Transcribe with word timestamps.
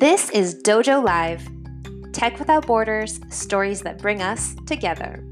This 0.00 0.30
is 0.30 0.54
Dojo 0.54 1.04
Live 1.04 1.46
Tech 2.14 2.38
Without 2.38 2.66
Borders, 2.66 3.20
stories 3.28 3.82
that 3.82 3.98
bring 3.98 4.22
us 4.22 4.56
together. 4.66 5.22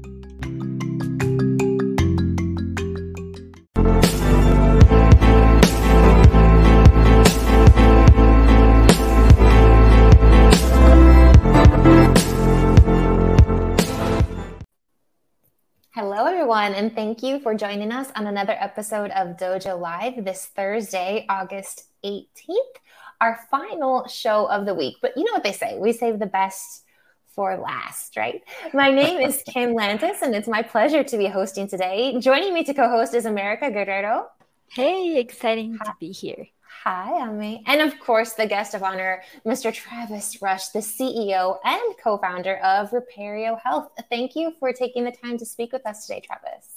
Hello, 15.95 16.27
everyone, 16.27 16.75
and 16.75 16.93
thank 16.93 17.23
you 17.23 17.39
for 17.39 17.55
joining 17.55 17.91
us 17.91 18.11
on 18.15 18.27
another 18.27 18.55
episode 18.59 19.09
of 19.09 19.35
Dojo 19.35 19.81
Live 19.81 20.23
this 20.23 20.45
Thursday, 20.45 21.25
August 21.27 21.85
18th 22.05 22.77
our 23.21 23.39
final 23.51 24.07
show 24.07 24.45
of 24.45 24.65
the 24.65 24.73
week. 24.73 24.97
But 25.01 25.17
you 25.17 25.23
know 25.23 25.33
what 25.33 25.43
they 25.43 25.51
say 25.51 25.77
we 25.77 25.91
save 25.93 26.19
the 26.19 26.25
best 26.25 26.83
for 27.27 27.57
last, 27.57 28.17
right? 28.17 28.41
My 28.73 28.91
name 28.91 29.19
is 29.21 29.43
Kim 29.47 29.73
Lantis, 29.73 30.21
and 30.21 30.35
it's 30.35 30.47
my 30.47 30.61
pleasure 30.61 31.03
to 31.03 31.17
be 31.17 31.27
hosting 31.27 31.67
today. 31.67 32.19
Joining 32.19 32.53
me 32.53 32.63
to 32.63 32.73
co 32.73 32.89
host 32.89 33.13
is 33.13 33.25
America 33.25 33.69
Guerrero. 33.71 34.27
Hey, 34.67 35.17
exciting 35.19 35.77
Hi. 35.81 35.85
to 35.85 35.93
be 35.99 36.11
here. 36.11 36.47
Hi, 36.83 37.11
Ami. 37.27 37.63
And 37.65 37.81
of 37.81 37.99
course, 37.99 38.33
the 38.33 38.45
guest 38.47 38.73
of 38.73 38.83
honor, 38.83 39.21
Mr. 39.45 39.73
Travis 39.73 40.41
Rush, 40.41 40.69
the 40.69 40.79
CEO 40.79 41.57
and 41.65 41.95
co 42.01 42.17
founder 42.17 42.57
of 42.57 42.91
Reperio 42.91 43.59
Health. 43.59 43.89
Thank 44.09 44.35
you 44.35 44.53
for 44.59 44.71
taking 44.71 45.03
the 45.03 45.11
time 45.11 45.37
to 45.39 45.45
speak 45.45 45.73
with 45.73 45.85
us 45.85 46.05
today, 46.05 46.21
Travis. 46.21 46.68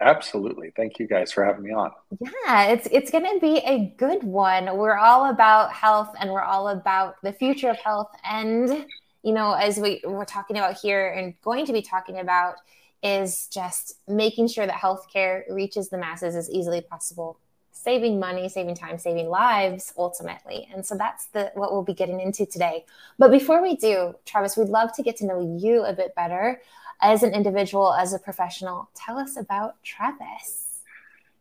Absolutely. 0.00 0.72
Thank 0.76 0.98
you 0.98 1.06
guys 1.06 1.32
for 1.32 1.44
having 1.44 1.64
me 1.64 1.72
on. 1.72 1.90
Yeah, 2.20 2.66
it's 2.66 2.86
it's 2.92 3.10
going 3.10 3.24
to 3.24 3.40
be 3.40 3.58
a 3.58 3.94
good 3.96 4.22
one. 4.22 4.76
We're 4.76 4.96
all 4.96 5.30
about 5.30 5.72
health 5.72 6.12
and 6.20 6.30
we're 6.30 6.42
all 6.42 6.68
about 6.68 7.16
the 7.22 7.32
future 7.32 7.70
of 7.70 7.78
health 7.78 8.10
and 8.24 8.86
you 9.22 9.32
know, 9.32 9.54
as 9.54 9.78
we 9.78 10.02
we're 10.04 10.24
talking 10.24 10.56
about 10.56 10.78
here 10.78 11.08
and 11.08 11.34
going 11.42 11.66
to 11.66 11.72
be 11.72 11.82
talking 11.82 12.20
about 12.20 12.56
is 13.02 13.48
just 13.48 13.98
making 14.06 14.48
sure 14.48 14.66
that 14.66 14.76
healthcare 14.76 15.42
reaches 15.50 15.88
the 15.88 15.98
masses 15.98 16.36
as 16.36 16.50
easily 16.50 16.80
possible, 16.80 17.38
saving 17.72 18.20
money, 18.20 18.48
saving 18.48 18.74
time, 18.74 18.98
saving 18.98 19.28
lives 19.28 19.92
ultimately. 19.96 20.68
And 20.72 20.84
so 20.84 20.96
that's 20.96 21.26
the 21.28 21.50
what 21.54 21.72
we'll 21.72 21.82
be 21.82 21.94
getting 21.94 22.20
into 22.20 22.46
today. 22.46 22.84
But 23.18 23.30
before 23.30 23.62
we 23.62 23.76
do, 23.76 24.14
Travis, 24.26 24.56
we'd 24.56 24.68
love 24.68 24.92
to 24.94 25.02
get 25.02 25.16
to 25.16 25.26
know 25.26 25.58
you 25.58 25.84
a 25.84 25.92
bit 25.92 26.14
better 26.14 26.60
as 27.00 27.22
an 27.22 27.34
individual, 27.34 27.92
as 27.92 28.12
a 28.12 28.18
professional. 28.18 28.90
Tell 28.94 29.18
us 29.18 29.36
about 29.36 29.82
Travis. 29.82 30.66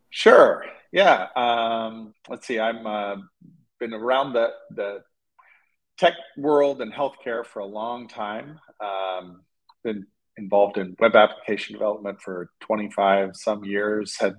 Sure. 0.09 0.65
Yeah. 0.91 1.27
Um, 1.35 2.13
let's 2.29 2.47
see. 2.47 2.59
I'm 2.59 2.85
uh, 2.87 3.17
been 3.79 3.93
around 3.93 4.33
the 4.33 4.51
the 4.71 5.03
tech 5.97 6.13
world 6.37 6.81
and 6.81 6.93
healthcare 6.93 7.45
for 7.45 7.59
a 7.59 7.65
long 7.65 8.07
time. 8.07 8.59
Um, 8.79 9.41
been 9.83 10.05
involved 10.37 10.77
in 10.77 10.95
web 10.99 11.15
application 11.15 11.73
development 11.73 12.21
for 12.21 12.49
25 12.61 13.31
some 13.35 13.63
years. 13.63 14.17
Had 14.19 14.35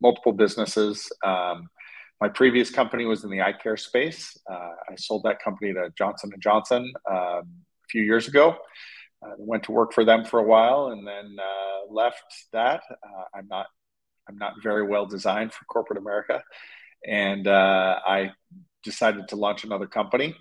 multiple 0.00 0.32
businesses. 0.32 1.10
Um, 1.24 1.68
my 2.20 2.28
previous 2.28 2.70
company 2.70 3.04
was 3.04 3.24
in 3.24 3.30
the 3.30 3.40
eye 3.40 3.52
care 3.52 3.76
space. 3.76 4.36
Uh, 4.50 4.70
I 4.90 4.96
sold 4.96 5.22
that 5.22 5.42
company 5.42 5.72
to 5.72 5.90
Johnson 5.96 6.30
and 6.32 6.42
Johnson 6.42 6.92
um, 7.08 7.16
a 7.16 7.88
few 7.90 8.02
years 8.02 8.28
ago. 8.28 8.56
Uh, 9.20 9.30
went 9.36 9.64
to 9.64 9.72
work 9.72 9.92
for 9.92 10.04
them 10.04 10.24
for 10.24 10.38
a 10.38 10.44
while 10.44 10.88
and 10.88 11.06
then 11.06 11.36
uh, 11.40 11.92
left 11.92 12.46
that. 12.52 12.82
Uh, 12.90 13.24
I'm 13.34 13.48
not 13.48 13.66
I'm 14.28 14.38
not 14.38 14.54
very 14.62 14.86
well 14.86 15.06
designed 15.06 15.52
for 15.52 15.64
corporate 15.64 15.98
America, 15.98 16.42
and 17.06 17.48
uh, 17.48 17.98
I 18.06 18.32
decided 18.84 19.28
to 19.28 19.36
launch 19.36 19.64
another 19.64 19.86
company 19.86 20.36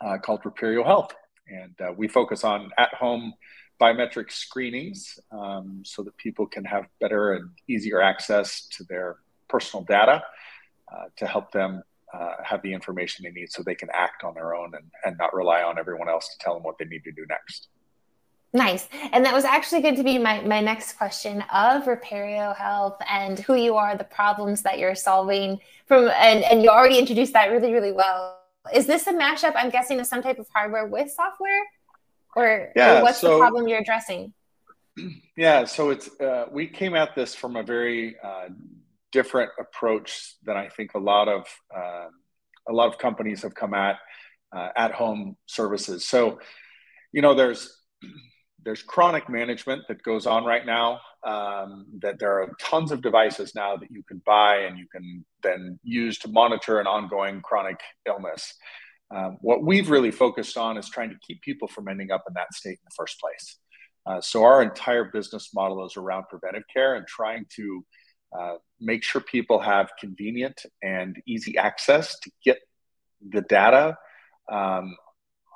uh, 0.00 0.16
called 0.18 0.42
Reperio 0.44 0.84
Health, 0.84 1.12
and 1.48 1.74
uh, 1.80 1.92
we 1.94 2.06
focus 2.06 2.44
on 2.44 2.70
at-home 2.78 3.34
biometric 3.80 4.30
screenings 4.30 5.18
um, 5.32 5.82
so 5.84 6.02
that 6.04 6.16
people 6.16 6.46
can 6.46 6.64
have 6.64 6.86
better 7.00 7.32
and 7.32 7.50
easier 7.68 8.00
access 8.00 8.68
to 8.68 8.84
their 8.84 9.16
personal 9.48 9.84
data 9.84 10.22
to 11.16 11.26
help 11.26 11.52
them 11.52 11.82
uh, 12.12 12.34
have 12.42 12.62
the 12.62 12.72
information 12.72 13.24
they 13.24 13.30
need 13.30 13.50
so 13.50 13.62
they 13.62 13.74
can 13.74 13.88
act 13.92 14.24
on 14.24 14.34
their 14.34 14.54
own 14.54 14.74
and, 14.74 14.84
and 15.04 15.16
not 15.18 15.34
rely 15.34 15.62
on 15.62 15.78
everyone 15.78 16.08
else 16.08 16.28
to 16.28 16.38
tell 16.44 16.54
them 16.54 16.62
what 16.62 16.76
they 16.78 16.84
need 16.84 17.04
to 17.04 17.12
do 17.12 17.24
next. 17.28 17.68
Nice. 18.52 18.88
And 19.12 19.24
that 19.24 19.32
was 19.32 19.44
actually 19.44 19.80
going 19.80 19.94
to 19.96 20.02
be 20.02 20.18
my, 20.18 20.40
my 20.40 20.60
next 20.60 20.94
question 20.94 21.42
of 21.52 21.84
Reperio 21.84 22.56
Health 22.56 22.98
and 23.08 23.38
who 23.38 23.54
you 23.54 23.76
are, 23.76 23.96
the 23.96 24.04
problems 24.04 24.62
that 24.62 24.78
you're 24.78 24.96
solving 24.96 25.60
from, 25.86 26.08
and, 26.08 26.42
and 26.44 26.62
you 26.62 26.68
already 26.68 26.98
introduced 26.98 27.32
that 27.34 27.50
really, 27.50 27.72
really 27.72 27.92
well. 27.92 28.38
Is 28.74 28.86
this 28.86 29.06
a 29.06 29.12
mashup, 29.12 29.52
I'm 29.54 29.70
guessing, 29.70 30.00
of 30.00 30.06
some 30.06 30.22
type 30.22 30.38
of 30.38 30.48
hardware 30.52 30.86
with 30.86 31.10
software? 31.12 31.62
Or, 32.34 32.72
yeah, 32.74 32.98
or 32.98 33.02
what's 33.02 33.18
so, 33.18 33.34
the 33.34 33.38
problem 33.38 33.68
you're 33.68 33.80
addressing? 33.80 34.32
Yeah, 35.36 35.64
so 35.64 35.88
it's, 35.88 36.20
uh, 36.20 36.46
we 36.50 36.66
came 36.66 36.94
at 36.94 37.14
this 37.14 37.34
from 37.34 37.56
a 37.56 37.62
very 37.62 38.16
uh, 38.22 38.48
different 39.12 39.50
approach 39.58 40.34
than 40.42 40.58
I 40.58 40.68
think 40.68 40.92
a 40.92 40.98
lot 40.98 41.28
of, 41.28 41.46
uh, 41.74 42.08
a 42.68 42.72
lot 42.72 42.88
of 42.88 42.98
companies 42.98 43.40
have 43.42 43.54
come 43.54 43.72
at 43.72 43.96
uh, 44.52 44.68
at 44.76 44.92
home 44.92 45.36
services. 45.46 46.06
So, 46.06 46.40
you 47.12 47.22
know, 47.22 47.34
there's, 47.34 47.76
there's 48.64 48.82
chronic 48.82 49.28
management 49.28 49.82
that 49.88 50.02
goes 50.02 50.26
on 50.26 50.44
right 50.44 50.64
now. 50.64 51.00
Um, 51.22 51.86
that 52.00 52.18
there 52.18 52.40
are 52.40 52.50
tons 52.60 52.92
of 52.92 53.02
devices 53.02 53.54
now 53.54 53.76
that 53.76 53.90
you 53.90 54.02
can 54.02 54.22
buy 54.24 54.60
and 54.60 54.78
you 54.78 54.86
can 54.90 55.24
then 55.42 55.78
use 55.82 56.18
to 56.20 56.28
monitor 56.28 56.80
an 56.80 56.86
ongoing 56.86 57.42
chronic 57.42 57.78
illness. 58.06 58.54
Um, 59.14 59.36
what 59.40 59.62
we've 59.62 59.90
really 59.90 60.10
focused 60.10 60.56
on 60.56 60.78
is 60.78 60.88
trying 60.88 61.10
to 61.10 61.16
keep 61.26 61.42
people 61.42 61.68
from 61.68 61.88
ending 61.88 62.10
up 62.10 62.24
in 62.26 62.34
that 62.34 62.54
state 62.54 62.70
in 62.70 62.84
the 62.84 62.94
first 62.96 63.20
place. 63.20 63.58
Uh, 64.06 64.20
so 64.20 64.44
our 64.44 64.62
entire 64.62 65.04
business 65.04 65.50
model 65.54 65.84
is 65.84 65.96
around 65.96 66.24
preventive 66.30 66.62
care 66.72 66.94
and 66.94 67.06
trying 67.06 67.44
to 67.56 67.84
uh, 68.38 68.54
make 68.80 69.02
sure 69.02 69.20
people 69.20 69.58
have 69.58 69.90
convenient 69.98 70.62
and 70.82 71.20
easy 71.26 71.58
access 71.58 72.18
to 72.20 72.30
get 72.44 72.58
the 73.28 73.42
data 73.42 73.96
um, 74.50 74.96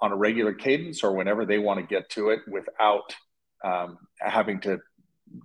on 0.04 0.12
a 0.12 0.16
regular 0.16 0.52
cadence 0.52 1.02
or 1.02 1.12
whenever 1.12 1.46
they 1.46 1.56
want 1.56 1.80
to 1.80 1.86
get 1.86 2.10
to 2.10 2.28
it 2.28 2.40
without 2.46 3.14
um, 3.64 3.96
having 4.18 4.60
to 4.60 4.78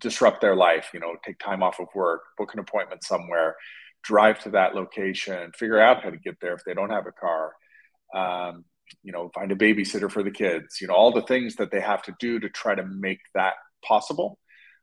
disrupt 0.02 0.42
their 0.42 0.54
life. 0.54 0.90
You 0.94 1.00
know, 1.00 1.16
take 1.26 1.40
time 1.40 1.64
off 1.64 1.80
of 1.80 1.88
work, 1.96 2.20
book 2.38 2.54
an 2.54 2.60
appointment 2.60 3.06
somewhere, 3.06 3.56
drive 4.04 4.38
to 4.44 4.50
that 4.50 4.76
location, 4.76 5.54
figure 5.56 5.80
out 5.80 6.04
how 6.04 6.10
to 6.10 6.18
get 6.18 6.42
there 6.42 6.56
if 6.56 6.66
they 6.66 6.74
don't 6.74 6.90
have 6.90 7.08
a 7.08 7.14
car. 7.14 7.54
Um, 8.14 8.66
you 9.02 9.14
know, 9.14 9.32
find 9.34 9.50
a 9.54 9.56
babysitter 9.56 10.12
for 10.12 10.24
the 10.24 10.32
kids. 10.32 10.82
You 10.82 10.88
know, 10.88 10.94
all 10.94 11.14
the 11.14 11.22
things 11.22 11.56
that 11.56 11.72
they 11.72 11.80
have 11.80 12.04
to 12.04 12.16
do 12.20 12.42
to 12.42 12.50
try 12.50 12.76
to 12.76 12.86
make 12.86 13.22
that 13.36 13.54
possible. 13.82 14.40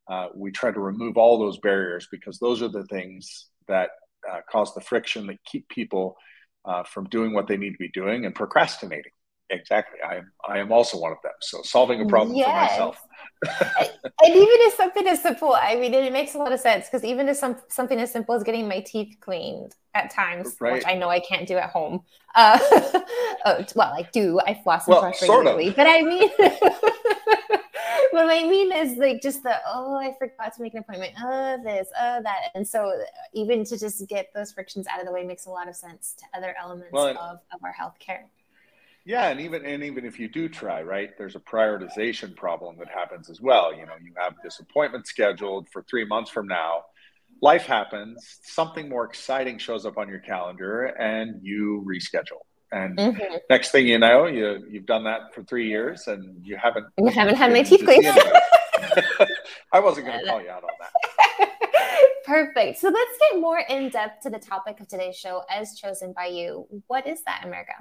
Uh, 0.08 0.28
we 0.34 0.52
try 0.52 0.70
to 0.70 0.80
remove 0.80 1.18
all 1.18 1.38
those 1.38 1.58
barriers 1.58 2.08
because 2.10 2.38
those 2.38 2.62
are 2.62 2.68
the 2.68 2.86
things 2.86 3.48
that 3.68 3.90
uh, 4.26 4.40
cause 4.50 4.72
the 4.72 4.80
friction 4.80 5.26
that 5.26 5.44
keep 5.44 5.68
people 5.68 6.16
uh, 6.64 6.82
from 6.84 7.04
doing 7.10 7.34
what 7.34 7.46
they 7.46 7.58
need 7.58 7.72
to 7.72 7.78
be 7.78 7.90
doing 7.92 8.24
and 8.24 8.34
procrastinating 8.34 9.12
exactly. 9.50 10.00
I 10.02 10.16
am. 10.16 10.32
I 10.48 10.58
am 10.58 10.72
also 10.72 10.98
one 10.98 11.12
of 11.12 11.18
them. 11.22 11.32
So 11.40 11.62
solving 11.62 12.00
a 12.00 12.06
problem 12.06 12.36
yes. 12.36 12.46
for 12.46 12.72
myself. 12.72 13.02
and 13.60 14.34
even 14.34 14.46
if 14.48 14.74
something 14.74 15.06
as 15.06 15.22
simple, 15.22 15.54
I 15.54 15.76
mean, 15.76 15.92
it 15.92 16.12
makes 16.12 16.34
a 16.34 16.38
lot 16.38 16.52
of 16.52 16.60
sense 16.60 16.86
because 16.86 17.04
even 17.04 17.28
if 17.28 17.36
some 17.36 17.56
something 17.68 17.98
as 17.98 18.10
simple 18.10 18.34
as 18.34 18.42
getting 18.42 18.68
my 18.68 18.80
teeth 18.80 19.16
cleaned 19.20 19.74
at 19.94 20.10
times, 20.10 20.56
right. 20.60 20.74
which 20.74 20.84
I 20.86 20.94
know 20.94 21.08
I 21.08 21.20
can't 21.20 21.46
do 21.46 21.56
at 21.56 21.70
home. 21.70 22.02
Uh, 22.34 22.58
oh, 23.44 23.64
well, 23.74 23.92
I 23.92 24.08
do. 24.12 24.40
I 24.46 24.54
floss 24.62 24.86
and 24.86 24.94
well, 24.94 25.02
brush 25.02 25.22
regularly, 25.22 25.70
but 25.70 25.86
I 25.86 26.02
mean. 26.02 26.30
what 28.10 28.30
I 28.30 28.48
mean 28.48 28.72
is 28.72 28.96
like 28.96 29.20
just 29.20 29.42
the 29.42 29.54
oh 29.66 29.96
I 29.96 30.14
forgot 30.18 30.54
to 30.54 30.62
make 30.62 30.72
an 30.74 30.80
appointment 30.80 31.12
oh 31.22 31.58
this 31.62 31.88
oh 32.00 32.20
that 32.22 32.50
and 32.54 32.66
so 32.66 33.02
even 33.34 33.64
to 33.64 33.78
just 33.78 34.06
get 34.08 34.28
those 34.34 34.52
frictions 34.52 34.86
out 34.86 35.00
of 35.00 35.06
the 35.06 35.12
way 35.12 35.24
makes 35.24 35.46
a 35.46 35.50
lot 35.50 35.68
of 35.68 35.76
sense 35.76 36.14
to 36.18 36.38
other 36.38 36.54
elements 36.58 36.92
well, 36.92 37.08
of, 37.08 37.40
of 37.52 37.60
our 37.62 37.74
healthcare. 37.74 38.24
Yeah, 39.06 39.28
and 39.28 39.40
even 39.40 39.64
and 39.64 39.84
even 39.84 40.04
if 40.04 40.18
you 40.18 40.28
do 40.28 40.48
try, 40.48 40.82
right, 40.82 41.16
there's 41.16 41.36
a 41.36 41.40
prioritization 41.40 42.34
problem 42.34 42.76
that 42.80 42.88
happens 42.88 43.30
as 43.30 43.40
well. 43.40 43.72
You 43.72 43.86
know, 43.86 43.92
you 44.02 44.12
have 44.18 44.34
this 44.42 44.58
appointment 44.58 45.06
scheduled 45.06 45.68
for 45.70 45.82
three 45.82 46.04
months 46.04 46.28
from 46.28 46.48
now. 46.48 46.86
Life 47.40 47.66
happens, 47.66 48.40
something 48.42 48.88
more 48.88 49.04
exciting 49.04 49.58
shows 49.58 49.86
up 49.86 49.96
on 49.96 50.08
your 50.08 50.18
calendar, 50.18 50.86
and 50.86 51.40
you 51.40 51.86
reschedule. 51.86 52.42
And 52.72 52.98
mm-hmm. 52.98 53.36
next 53.48 53.70
thing 53.70 53.86
you 53.86 54.00
know, 54.00 54.26
you 54.26 54.66
you've 54.68 54.86
done 54.86 55.04
that 55.04 55.32
for 55.32 55.44
three 55.44 55.68
years, 55.68 56.08
and 56.08 56.44
you 56.44 56.56
haven't 56.56 56.86
you 56.98 57.06
haven't 57.06 57.36
had 57.36 57.52
my 57.52 57.62
teeth 57.62 57.84
cleaned. 57.84 58.06
I 59.72 59.78
wasn't 59.78 60.08
going 60.08 60.18
to 60.18 60.26
call 60.26 60.42
you 60.42 60.50
out 60.50 60.64
on 60.64 60.70
that. 60.80 61.50
Perfect. 62.24 62.80
So 62.80 62.88
let's 62.88 63.18
get 63.30 63.40
more 63.40 63.60
in 63.60 63.88
depth 63.88 64.24
to 64.24 64.30
the 64.30 64.40
topic 64.40 64.80
of 64.80 64.88
today's 64.88 65.16
show, 65.16 65.44
as 65.48 65.78
chosen 65.78 66.12
by 66.12 66.26
you. 66.26 66.66
What 66.88 67.06
is 67.06 67.22
that, 67.22 67.42
America? 67.44 67.74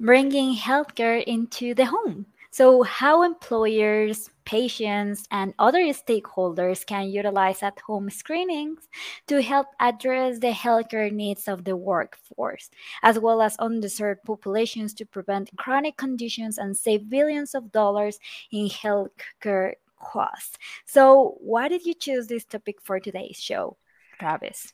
Bringing 0.00 0.56
healthcare 0.56 1.22
into 1.24 1.74
the 1.74 1.84
home. 1.84 2.26
So, 2.52 2.82
how 2.82 3.22
employers, 3.22 4.28
patients, 4.44 5.24
and 5.30 5.54
other 5.60 5.82
stakeholders 5.94 6.84
can 6.84 7.08
utilize 7.08 7.62
at 7.62 7.78
home 7.78 8.10
screenings 8.10 8.88
to 9.28 9.40
help 9.40 9.68
address 9.78 10.40
the 10.40 10.50
healthcare 10.50 11.12
needs 11.12 11.46
of 11.46 11.62
the 11.62 11.76
workforce, 11.76 12.68
as 13.04 13.20
well 13.20 13.40
as 13.40 13.56
underserved 13.58 14.24
populations 14.26 14.94
to 14.94 15.06
prevent 15.06 15.56
chronic 15.56 15.96
conditions 15.96 16.58
and 16.58 16.76
save 16.76 17.08
billions 17.08 17.54
of 17.54 17.70
dollars 17.70 18.18
in 18.50 18.68
healthcare 18.68 19.74
costs. 20.02 20.58
So, 20.86 21.36
why 21.40 21.68
did 21.68 21.86
you 21.86 21.94
choose 21.94 22.26
this 22.26 22.44
topic 22.44 22.80
for 22.82 22.98
today's 22.98 23.38
show, 23.38 23.76
Travis? 24.18 24.72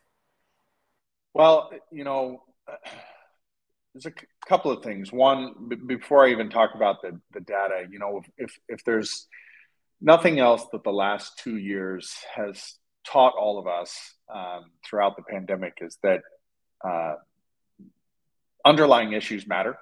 Well, 1.34 1.70
you 1.93 2.05
know, 2.05 2.43
there's 3.96 4.14
a 4.14 4.46
couple 4.48 4.70
of 4.70 4.82
things. 4.82 5.12
One, 5.12 5.54
b- 5.69 5.76
before 5.76 6.26
I 6.26 6.31
even 6.31 6.50
talk 6.50 6.75
about 6.75 7.00
the, 7.02 7.19
the 7.32 7.40
data, 7.40 7.84
you 7.90 7.98
know, 7.98 8.22
if, 8.37 8.58
if 8.69 8.84
there's 8.84 9.26
nothing 10.00 10.38
else 10.38 10.64
that 10.72 10.84
the 10.84 10.93
last 10.93 11.38
two 11.38 11.56
years 11.56 12.14
has 12.34 12.75
taught 13.06 13.34
all 13.38 13.58
of 13.58 13.66
us 13.66 14.14
um, 14.34 14.64
throughout 14.84 15.16
the 15.16 15.22
pandemic 15.22 15.78
is 15.81 15.96
that 16.02 16.20
uh, 16.84 17.14
underlying 18.64 19.12
issues 19.12 19.46
matter. 19.46 19.78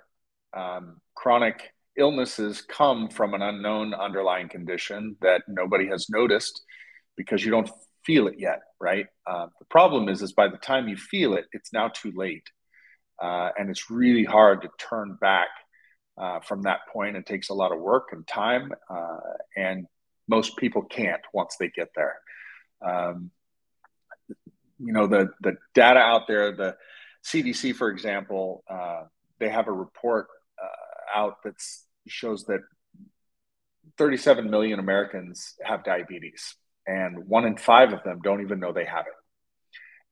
Um, 0.57 1.01
chronic 1.17 1.73
illnesses 1.99 2.63
come 2.63 3.09
from 3.09 3.35
an 3.35 3.43
unknown 3.43 3.95
underlying 3.95 4.49
condition 4.49 5.17
that 5.23 5.43
nobody 5.49 5.89
has 5.89 6.09
noticed 6.09 6.63
because 7.17 7.45
you 7.45 7.51
don't 7.51 7.71
feel 8.05 8.29
it 8.29 8.35
yet, 8.39 8.61
right? 8.81 9.07
Uh, 9.27 9.47
the 9.59 9.65
problem 9.71 10.09
is, 10.09 10.23
is 10.23 10.33
by 10.33 10.47
the 10.47 10.59
time 10.59 10.89
you 10.89 10.97
feel 10.97 11.35
it, 11.35 11.47
it's 11.53 11.73
now 11.73 11.89
too 11.89 12.13
late. 12.15 12.45
Uh, 13.21 13.51
and 13.59 13.71
it's 13.71 13.91
really 13.91 14.25
hard 14.25 14.63
to 14.63 14.69
turn 14.79 15.17
back 15.21 15.49
uh, 16.19 16.41
from 16.41 16.63
that 16.63 16.81
point. 16.93 17.17
It 17.17 17.27
takes 17.27 17.49
a 17.49 17.55
lot 17.55 17.73
of 17.73 17.81
work 17.81 18.09
and 18.13 18.27
time, 18.27 18.73
uh, 18.89 19.21
and 19.57 19.87
most 20.29 20.57
people 20.57 20.83
can't 20.83 21.23
once 21.33 21.57
they 21.59 21.69
get 21.69 21.89
there. 21.95 22.17
Um, 22.85 23.31
you 24.79 24.93
know, 24.93 25.07
the 25.07 25.31
the 25.41 25.57
data 25.75 26.01
out 26.01 26.27
there, 26.27 26.53
the 26.53 26.77
CDC, 27.25 27.75
for 27.75 27.89
example, 27.89 28.65
uh, 28.69 29.05
they 29.39 29.49
have 29.49 29.69
a 29.69 29.73
report 29.73 30.29
uh, 30.63 31.19
out 31.19 31.43
that 31.45 31.55
shows 32.07 32.45
that 32.45 32.61
37 33.99 34.51
million 34.51 34.79
Americans 34.79 35.55
have 35.63 35.85
diabetes, 35.85 36.57
and 36.87 37.27
one 37.27 37.47
in 37.47 37.57
five 37.57 37.93
of 37.93 38.03
them 38.03 38.21
don't 38.23 38.43
even 38.43 38.61
know 38.61 38.73
they 38.73 38.85
have 38.85 39.07
it. 39.07 39.13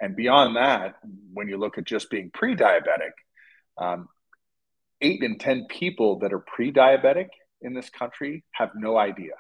And 0.03 0.17
beyond 0.17 0.57
that, 0.57 0.97
when 1.33 1.49
you 1.49 1.57
look 1.57 1.79
at 1.79 1.85
just 1.85 2.11
being 2.11 2.31
pre 2.35 2.57
diabetic, 2.57 3.13
um, 3.79 4.09
eight 5.01 5.23
in 5.23 5.39
10 5.39 5.67
people 5.71 6.19
that 6.19 6.33
are 6.33 6.41
pre 6.41 6.73
diabetic 6.73 7.29
in 7.63 7.73
this 7.73 7.89
country 7.89 8.45
have 8.51 8.71
no 8.75 8.99
idea. 8.99 9.35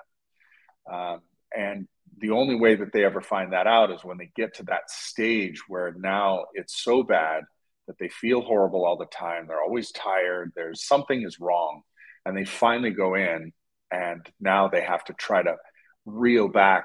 Um, 0.91 1.20
and 1.55 1.88
the 2.19 2.31
only 2.31 2.55
way 2.55 2.76
that 2.76 2.93
they 2.93 3.05
ever 3.05 3.20
find 3.20 3.53
that 3.53 3.67
out 3.67 3.91
is 3.91 4.05
when 4.05 4.19
they 4.19 4.31
get 4.37 4.55
to 4.55 4.62
that 4.64 4.88
stage 4.88 5.62
where 5.67 5.93
now 5.99 6.44
it's 6.55 6.81
so 6.81 7.03
bad 7.03 7.43
that 7.88 7.99
they 7.99 8.09
feel 8.09 8.41
horrible 8.41 8.87
all 8.87 8.97
the 8.97 9.06
time. 9.06 9.47
They're 9.49 9.61
always 9.61 9.91
tired. 9.91 10.53
There's 10.55 10.87
something 10.87 11.23
is 11.23 11.41
wrong. 11.41 11.82
And 12.25 12.37
they 12.37 12.44
finally 12.44 12.91
go 12.91 13.17
in, 13.17 13.53
and 13.91 14.25
now 14.41 14.69
they 14.69 14.82
have 14.82 15.05
to 15.06 15.12
try 15.14 15.43
to 15.43 15.56
reel 16.06 16.47
back 16.47 16.85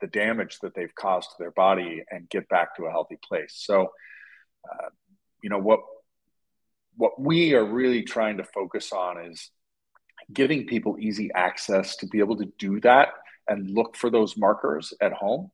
the 0.00 0.06
damage 0.06 0.58
that 0.60 0.74
they've 0.74 0.94
caused 0.94 1.30
to 1.30 1.36
their 1.38 1.50
body 1.52 2.02
and 2.10 2.28
get 2.28 2.48
back 2.48 2.76
to 2.76 2.84
a 2.84 2.90
healthy 2.90 3.18
place. 3.22 3.52
So, 3.54 3.90
uh, 4.70 4.88
you 5.42 5.50
know 5.50 5.58
what 5.58 5.80
what 6.96 7.20
we 7.20 7.54
are 7.54 7.64
really 7.64 8.02
trying 8.02 8.38
to 8.38 8.44
focus 8.44 8.92
on 8.92 9.26
is 9.26 9.50
giving 10.32 10.66
people 10.66 10.96
easy 10.98 11.30
access 11.34 11.96
to 11.96 12.06
be 12.06 12.18
able 12.18 12.36
to 12.36 12.50
do 12.58 12.80
that 12.80 13.08
and 13.46 13.70
look 13.70 13.96
for 13.96 14.10
those 14.10 14.36
markers 14.36 14.92
at 15.00 15.12
home. 15.12 15.50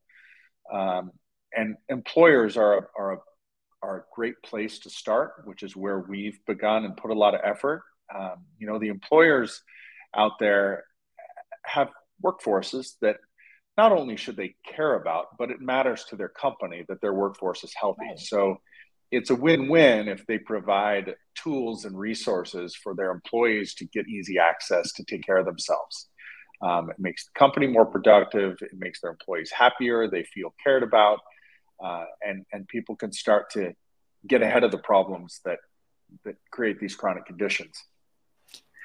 Um, 0.71 1.11
and 1.55 1.75
employers 1.89 2.57
are 2.57 2.89
are 2.97 3.13
a, 3.13 3.17
are 3.81 3.97
a 3.97 4.03
great 4.15 4.41
place 4.43 4.79
to 4.79 4.89
start, 4.89 5.43
which 5.45 5.63
is 5.63 5.75
where 5.75 5.99
we've 5.99 6.39
begun 6.47 6.85
and 6.85 6.97
put 6.97 7.11
a 7.11 7.15
lot 7.15 7.35
of 7.35 7.41
effort. 7.43 7.83
Um, 8.13 8.45
you 8.57 8.67
know, 8.67 8.79
the 8.79 8.87
employers 8.87 9.61
out 10.15 10.39
there 10.39 10.85
have 11.65 11.89
workforces 12.23 12.93
that 13.01 13.17
not 13.77 13.91
only 13.91 14.15
should 14.17 14.37
they 14.37 14.55
care 14.65 14.95
about, 14.95 15.37
but 15.37 15.49
it 15.49 15.59
matters 15.59 16.05
to 16.05 16.15
their 16.15 16.29
company 16.29 16.85
that 16.87 17.01
their 17.01 17.13
workforce 17.13 17.63
is 17.63 17.73
healthy. 17.73 18.05
Right. 18.07 18.19
So 18.19 18.57
it's 19.11 19.29
a 19.29 19.35
win-win 19.35 20.07
if 20.07 20.25
they 20.25 20.37
provide 20.37 21.15
tools 21.35 21.85
and 21.85 21.97
resources 21.97 22.75
for 22.75 22.95
their 22.95 23.11
employees 23.11 23.73
to 23.75 23.85
get 23.85 24.07
easy 24.07 24.37
access 24.39 24.91
to 24.93 25.03
take 25.03 25.23
care 25.23 25.37
of 25.37 25.45
themselves. 25.45 26.09
Um, 26.61 26.89
it 26.89 26.95
makes 26.97 27.25
the 27.25 27.31
company 27.37 27.67
more 27.67 27.85
productive. 27.85 28.57
It 28.61 28.71
makes 28.73 29.01
their 29.01 29.11
employees 29.11 29.51
happier. 29.51 30.09
They 30.09 30.23
feel 30.23 30.53
cared 30.63 30.81
about, 30.83 31.19
uh, 31.83 32.05
and 32.21 32.45
and 32.53 32.67
people 32.67 32.95
can 32.95 33.11
start 33.11 33.49
to 33.51 33.73
get 34.25 34.41
ahead 34.41 34.63
of 34.63 34.71
the 34.71 34.77
problems 34.77 35.41
that 35.45 35.59
that 36.23 36.35
create 36.51 36.79
these 36.79 36.95
chronic 36.95 37.25
conditions. 37.25 37.75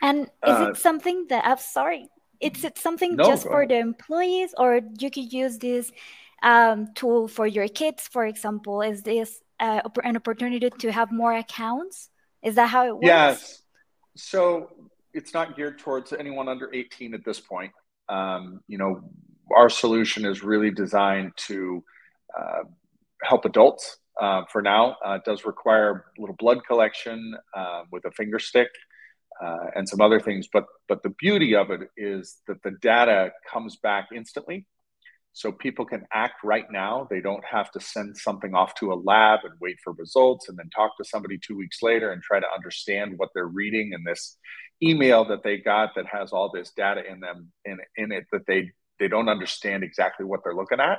And 0.02 0.22
is 0.22 0.28
uh, 0.42 0.70
it 0.70 0.76
something 0.76 1.26
that 1.28 1.46
I'm 1.46 1.58
sorry? 1.58 2.08
Is 2.40 2.64
it 2.64 2.78
something 2.78 3.16
no, 3.16 3.24
just 3.24 3.44
for 3.44 3.66
the 3.66 3.78
employees, 3.78 4.54
or 4.56 4.80
you 4.98 5.10
could 5.10 5.32
use 5.32 5.58
this 5.58 5.90
um, 6.42 6.88
tool 6.94 7.28
for 7.28 7.46
your 7.46 7.68
kids, 7.68 8.08
for 8.08 8.24
example? 8.24 8.82
Is 8.82 9.02
this 9.02 9.40
uh, 9.58 9.80
an 10.04 10.16
opportunity 10.16 10.70
to 10.70 10.92
have 10.92 11.10
more 11.10 11.34
accounts? 11.34 12.10
Is 12.42 12.54
that 12.54 12.68
how 12.68 12.86
it 12.86 12.94
works? 12.94 13.06
Yes. 13.06 13.62
So 14.16 14.70
it's 15.12 15.34
not 15.34 15.56
geared 15.56 15.78
towards 15.78 16.12
anyone 16.12 16.48
under 16.48 16.72
18 16.72 17.14
at 17.14 17.24
this 17.24 17.40
point. 17.40 17.72
Um, 18.08 18.60
you 18.68 18.78
know, 18.78 19.02
our 19.54 19.68
solution 19.68 20.24
is 20.24 20.42
really 20.42 20.70
designed 20.70 21.32
to 21.48 21.82
uh, 22.38 22.62
help 23.22 23.44
adults. 23.44 23.98
Uh, 24.20 24.42
for 24.50 24.62
now, 24.62 24.96
uh, 25.04 25.14
it 25.14 25.24
does 25.24 25.44
require 25.44 26.06
a 26.16 26.20
little 26.20 26.36
blood 26.36 26.64
collection 26.66 27.34
uh, 27.54 27.82
with 27.92 28.04
a 28.04 28.10
finger 28.12 28.38
stick 28.38 28.68
uh, 29.42 29.66
and 29.74 29.88
some 29.88 30.00
other 30.00 30.20
things. 30.20 30.48
But 30.52 30.66
but 30.88 31.02
the 31.02 31.10
beauty 31.10 31.54
of 31.54 31.70
it 31.70 31.88
is 31.96 32.38
that 32.46 32.62
the 32.62 32.72
data 32.82 33.32
comes 33.50 33.76
back 33.76 34.08
instantly, 34.14 34.66
so 35.32 35.52
people 35.52 35.84
can 35.84 36.06
act 36.12 36.42
right 36.44 36.70
now. 36.70 37.06
They 37.10 37.20
don't 37.20 37.44
have 37.44 37.70
to 37.72 37.80
send 37.80 38.16
something 38.16 38.54
off 38.54 38.74
to 38.76 38.92
a 38.92 38.94
lab 38.94 39.40
and 39.44 39.54
wait 39.60 39.78
for 39.82 39.92
results, 39.92 40.48
and 40.48 40.58
then 40.58 40.70
talk 40.70 40.96
to 40.96 41.04
somebody 41.04 41.38
two 41.38 41.56
weeks 41.56 41.82
later 41.82 42.12
and 42.12 42.22
try 42.22 42.40
to 42.40 42.46
understand 42.54 43.14
what 43.16 43.30
they're 43.34 43.46
reading 43.46 43.92
in 43.92 44.04
this 44.04 44.36
email 44.82 45.24
that 45.26 45.42
they 45.42 45.58
got 45.58 45.94
that 45.96 46.06
has 46.06 46.32
all 46.32 46.50
this 46.52 46.70
data 46.76 47.02
in 47.10 47.20
them 47.20 47.52
in 47.64 47.78
in 47.96 48.12
it 48.12 48.26
that 48.32 48.46
they 48.46 48.70
they 48.98 49.08
don't 49.08 49.28
understand 49.28 49.84
exactly 49.84 50.26
what 50.26 50.40
they're 50.42 50.54
looking 50.54 50.80
at. 50.80 50.98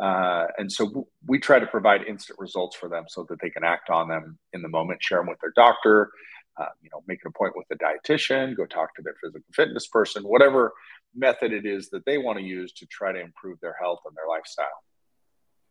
Uh, 0.00 0.46
and 0.56 0.70
so 0.70 1.08
we 1.26 1.38
try 1.38 1.58
to 1.58 1.66
provide 1.66 2.04
instant 2.04 2.38
results 2.38 2.76
for 2.76 2.88
them 2.88 3.04
so 3.08 3.26
that 3.28 3.40
they 3.40 3.50
can 3.50 3.64
act 3.64 3.90
on 3.90 4.08
them 4.08 4.38
in 4.52 4.62
the 4.62 4.68
moment, 4.68 5.02
share 5.02 5.18
them 5.18 5.26
with 5.26 5.38
their 5.40 5.52
doctor, 5.56 6.10
uh, 6.58 6.66
you 6.82 6.90
know, 6.92 7.02
make 7.06 7.20
an 7.24 7.28
appointment 7.28 7.64
with 7.68 7.78
a 7.78 7.82
dietitian, 7.82 8.56
go 8.56 8.66
talk 8.66 8.94
to 8.96 9.02
their 9.02 9.14
physical 9.22 9.46
fitness 9.52 9.86
person, 9.86 10.22
whatever 10.24 10.72
method 11.14 11.52
it 11.52 11.64
is 11.64 11.90
that 11.90 12.04
they 12.04 12.18
want 12.18 12.38
to 12.38 12.44
use 12.44 12.72
to 12.72 12.86
try 12.86 13.12
to 13.12 13.20
improve 13.20 13.58
their 13.60 13.76
health 13.80 14.00
and 14.06 14.16
their 14.16 14.28
lifestyle. 14.28 14.66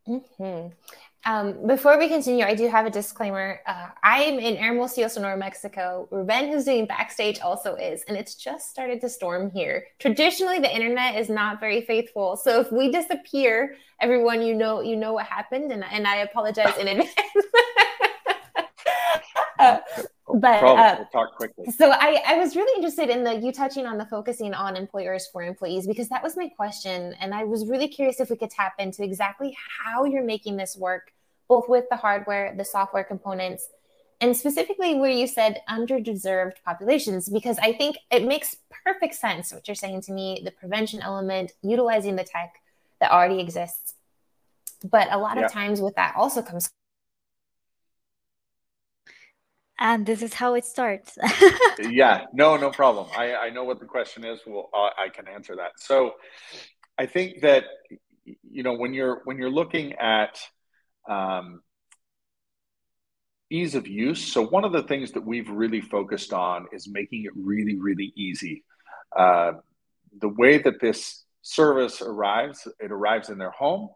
Mm-hmm. 0.08 0.68
Um, 1.24 1.66
before 1.66 1.98
we 1.98 2.08
continue, 2.08 2.44
I 2.44 2.54
do 2.54 2.68
have 2.68 2.86
a 2.86 2.90
disclaimer. 2.90 3.60
Uh, 3.66 3.88
I'm 4.02 4.38
in 4.38 4.56
Hermosillo, 4.56 5.08
Sonora, 5.08 5.36
Mexico. 5.36 6.08
Ruben, 6.10 6.50
who's 6.50 6.64
doing 6.64 6.86
backstage, 6.86 7.40
also 7.40 7.74
is, 7.74 8.02
and 8.08 8.16
it's 8.16 8.34
just 8.34 8.70
started 8.70 9.00
to 9.02 9.08
storm 9.08 9.50
here. 9.50 9.84
Traditionally, 9.98 10.58
the 10.58 10.74
internet 10.74 11.16
is 11.16 11.28
not 11.28 11.60
very 11.60 11.82
faithful, 11.82 12.36
so 12.36 12.60
if 12.60 12.72
we 12.72 12.90
disappear, 12.90 13.74
everyone, 14.00 14.42
you 14.42 14.54
know, 14.54 14.80
you 14.80 14.96
know 14.96 15.12
what 15.12 15.26
happened, 15.26 15.72
and, 15.72 15.84
and 15.84 16.06
I 16.06 16.18
apologize 16.18 16.78
in 16.78 16.88
advance. 16.88 17.12
But 20.40 20.62
uh, 20.62 20.96
we'll 20.98 21.06
talk 21.06 21.36
quickly. 21.36 21.66
So 21.70 21.90
I, 21.90 22.22
I 22.26 22.38
was 22.38 22.56
really 22.56 22.74
interested 22.76 23.10
in 23.10 23.24
the 23.24 23.34
you 23.36 23.52
touching 23.52 23.86
on 23.86 23.98
the 23.98 24.06
focusing 24.06 24.54
on 24.54 24.76
employers 24.76 25.26
for 25.32 25.42
employees 25.42 25.86
because 25.86 26.08
that 26.08 26.22
was 26.22 26.36
my 26.36 26.48
question, 26.48 27.14
and 27.20 27.34
I 27.34 27.44
was 27.44 27.66
really 27.66 27.88
curious 27.88 28.20
if 28.20 28.30
we 28.30 28.36
could 28.36 28.50
tap 28.50 28.74
into 28.78 29.02
exactly 29.02 29.56
how 29.82 30.04
you're 30.04 30.24
making 30.24 30.56
this 30.56 30.76
work, 30.76 31.12
both 31.48 31.68
with 31.68 31.84
the 31.90 31.96
hardware, 31.96 32.54
the 32.56 32.64
software 32.64 33.04
components, 33.04 33.68
and 34.20 34.36
specifically 34.36 34.94
where 34.94 35.10
you 35.10 35.26
said 35.26 35.60
underdeserved 35.68 36.54
populations, 36.64 37.28
because 37.28 37.58
I 37.58 37.72
think 37.72 37.96
it 38.10 38.24
makes 38.26 38.56
perfect 38.84 39.14
sense 39.14 39.52
what 39.52 39.68
you're 39.68 39.74
saying 39.74 40.02
to 40.02 40.12
me, 40.12 40.42
the 40.44 40.50
prevention 40.50 41.00
element, 41.00 41.52
utilizing 41.62 42.16
the 42.16 42.24
tech 42.24 42.54
that 43.00 43.12
already 43.12 43.40
exists. 43.40 43.94
But 44.84 45.12
a 45.12 45.18
lot 45.18 45.36
yeah. 45.36 45.46
of 45.46 45.52
times 45.52 45.80
with 45.80 45.94
that 45.96 46.14
also 46.16 46.42
comes 46.42 46.70
and 49.78 50.06
this 50.06 50.22
is 50.22 50.34
how 50.34 50.54
it 50.54 50.64
starts. 50.64 51.16
Yeah 51.80 52.24
no 52.32 52.56
no 52.56 52.70
problem. 52.70 53.06
I 53.16 53.34
i 53.34 53.50
know 53.50 53.64
what 53.64 53.78
the 53.80 53.86
question 53.86 54.24
is. 54.24 54.40
Well 54.46 54.70
uh, 54.74 54.90
i 54.98 55.08
can 55.08 55.28
answer 55.28 55.56
that. 55.56 55.72
So 55.76 56.14
i 56.98 57.06
think 57.06 57.40
that 57.42 57.64
you 58.24 58.62
know 58.62 58.74
when 58.74 58.92
you're 58.94 59.20
when 59.24 59.38
you're 59.38 59.50
looking 59.50 59.94
at 59.94 60.40
um, 61.08 61.62
ease 63.50 63.74
of 63.74 63.86
use 63.86 64.32
so 64.32 64.46
one 64.46 64.64
of 64.64 64.72
the 64.72 64.82
things 64.82 65.12
that 65.12 65.24
we've 65.24 65.48
really 65.48 65.80
focused 65.80 66.32
on 66.34 66.66
is 66.72 66.86
making 66.88 67.24
it 67.24 67.32
really 67.34 67.76
really 67.76 68.12
easy. 68.16 68.64
Uh, 69.16 69.52
the 70.20 70.28
way 70.28 70.58
that 70.58 70.80
this 70.80 71.24
service 71.42 72.02
arrives, 72.02 72.68
it 72.78 72.92
arrives 72.92 73.30
in 73.30 73.38
their 73.38 73.50
home. 73.50 73.88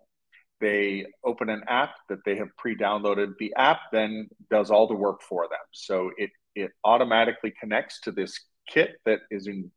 They 0.62 1.06
open 1.24 1.50
an 1.50 1.64
app 1.68 1.90
that 2.08 2.20
they 2.24 2.36
have 2.36 2.56
pre-downloaded. 2.56 3.32
The 3.38 3.52
app 3.56 3.80
then 3.92 4.28
does 4.48 4.70
all 4.70 4.86
the 4.86 4.94
work 4.94 5.20
for 5.20 5.42
them. 5.48 5.66
So 5.72 6.12
it 6.16 6.30
it 6.54 6.70
automatically 6.84 7.52
connects 7.58 8.00
to 8.02 8.12
this 8.12 8.38
kit 8.68 8.90
that 9.04 9.20
is 9.30 9.46
in, 9.46 9.70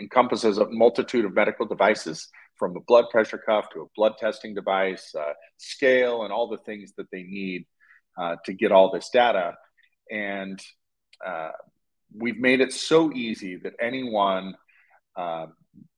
encompasses 0.00 0.58
a 0.58 0.66
multitude 0.70 1.24
of 1.24 1.34
medical 1.34 1.66
devices 1.66 2.28
from 2.58 2.76
a 2.76 2.80
blood 2.80 3.06
pressure 3.10 3.38
cuff 3.38 3.66
to 3.70 3.82
a 3.82 3.86
blood 3.94 4.14
testing 4.18 4.54
device, 4.54 5.14
uh, 5.14 5.34
scale, 5.58 6.24
and 6.24 6.32
all 6.32 6.48
the 6.48 6.64
things 6.66 6.92
that 6.96 7.10
they 7.12 7.22
need 7.22 7.66
uh, 8.20 8.36
to 8.44 8.52
get 8.52 8.72
all 8.72 8.90
this 8.90 9.10
data. 9.10 9.54
And 10.10 10.60
uh, 11.24 11.50
we've 12.16 12.38
made 12.38 12.60
it 12.60 12.72
so 12.72 13.12
easy 13.12 13.56
that 13.56 13.74
anyone 13.80 14.54
uh, 15.16 15.46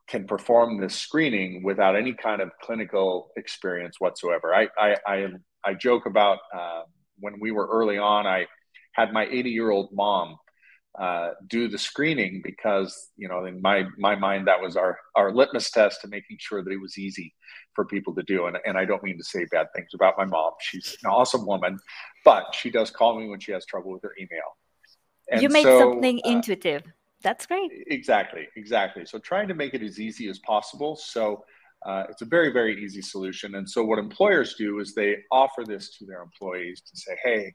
can 0.08 0.26
perform 0.26 0.80
this 0.80 0.94
screening 0.94 1.62
without 1.62 1.96
any 1.96 2.12
kind 2.12 2.40
of 2.40 2.50
clinical 2.62 3.30
experience 3.36 3.96
whatsoever. 3.98 4.54
I 4.54 4.68
I 4.78 4.96
I, 5.06 5.26
I 5.64 5.74
joke 5.74 6.06
about 6.06 6.38
uh, 6.54 6.82
when 7.18 7.40
we 7.40 7.50
were 7.50 7.66
early 7.66 7.98
on. 7.98 8.26
I 8.26 8.46
had 8.92 9.12
my 9.12 9.26
80 9.26 9.50
year 9.50 9.70
old 9.70 9.90
mom 9.92 10.36
uh, 10.98 11.30
do 11.46 11.68
the 11.68 11.76
screening 11.76 12.40
because 12.42 13.10
you 13.16 13.28
know 13.28 13.44
in 13.44 13.60
my 13.60 13.84
my 13.98 14.16
mind 14.16 14.46
that 14.46 14.60
was 14.60 14.76
our 14.76 14.98
our 15.14 15.30
litmus 15.30 15.70
test 15.70 16.00
to 16.00 16.08
making 16.08 16.38
sure 16.40 16.64
that 16.64 16.72
it 16.72 16.80
was 16.80 16.96
easy 16.96 17.34
for 17.74 17.84
people 17.84 18.14
to 18.14 18.22
do 18.22 18.46
and, 18.46 18.56
and 18.64 18.78
i 18.78 18.84
don't 18.86 19.02
mean 19.02 19.18
to 19.18 19.24
say 19.24 19.44
bad 19.50 19.66
things 19.76 19.90
about 19.94 20.14
my 20.16 20.24
mom 20.24 20.52
she's 20.58 20.96
an 21.04 21.10
awesome 21.10 21.44
woman 21.44 21.78
but 22.24 22.46
she 22.54 22.70
does 22.70 22.90
call 22.90 23.20
me 23.20 23.28
when 23.28 23.38
she 23.38 23.52
has 23.52 23.66
trouble 23.66 23.92
with 23.92 24.02
her 24.02 24.14
email 24.18 24.56
and 25.30 25.42
you 25.42 25.50
made 25.50 25.64
so, 25.64 25.78
something 25.78 26.18
uh, 26.24 26.30
intuitive 26.30 26.82
that's 27.26 27.44
great. 27.44 27.72
Exactly 27.88 28.46
exactly. 28.56 29.04
So 29.04 29.18
trying 29.18 29.48
to 29.48 29.54
make 29.54 29.74
it 29.74 29.82
as 29.82 29.98
easy 29.98 30.28
as 30.28 30.38
possible. 30.38 30.94
So 30.94 31.44
uh, 31.84 32.04
it's 32.08 32.22
a 32.22 32.30
very 32.36 32.52
very 32.52 32.74
easy 32.84 33.02
solution. 33.02 33.56
And 33.56 33.68
so 33.68 33.84
what 33.84 33.98
employers 33.98 34.54
do 34.54 34.78
is 34.78 34.94
they 34.94 35.16
offer 35.32 35.64
this 35.66 35.90
to 35.98 36.06
their 36.06 36.22
employees 36.22 36.80
to 36.82 36.96
say 36.96 37.16
hey 37.24 37.52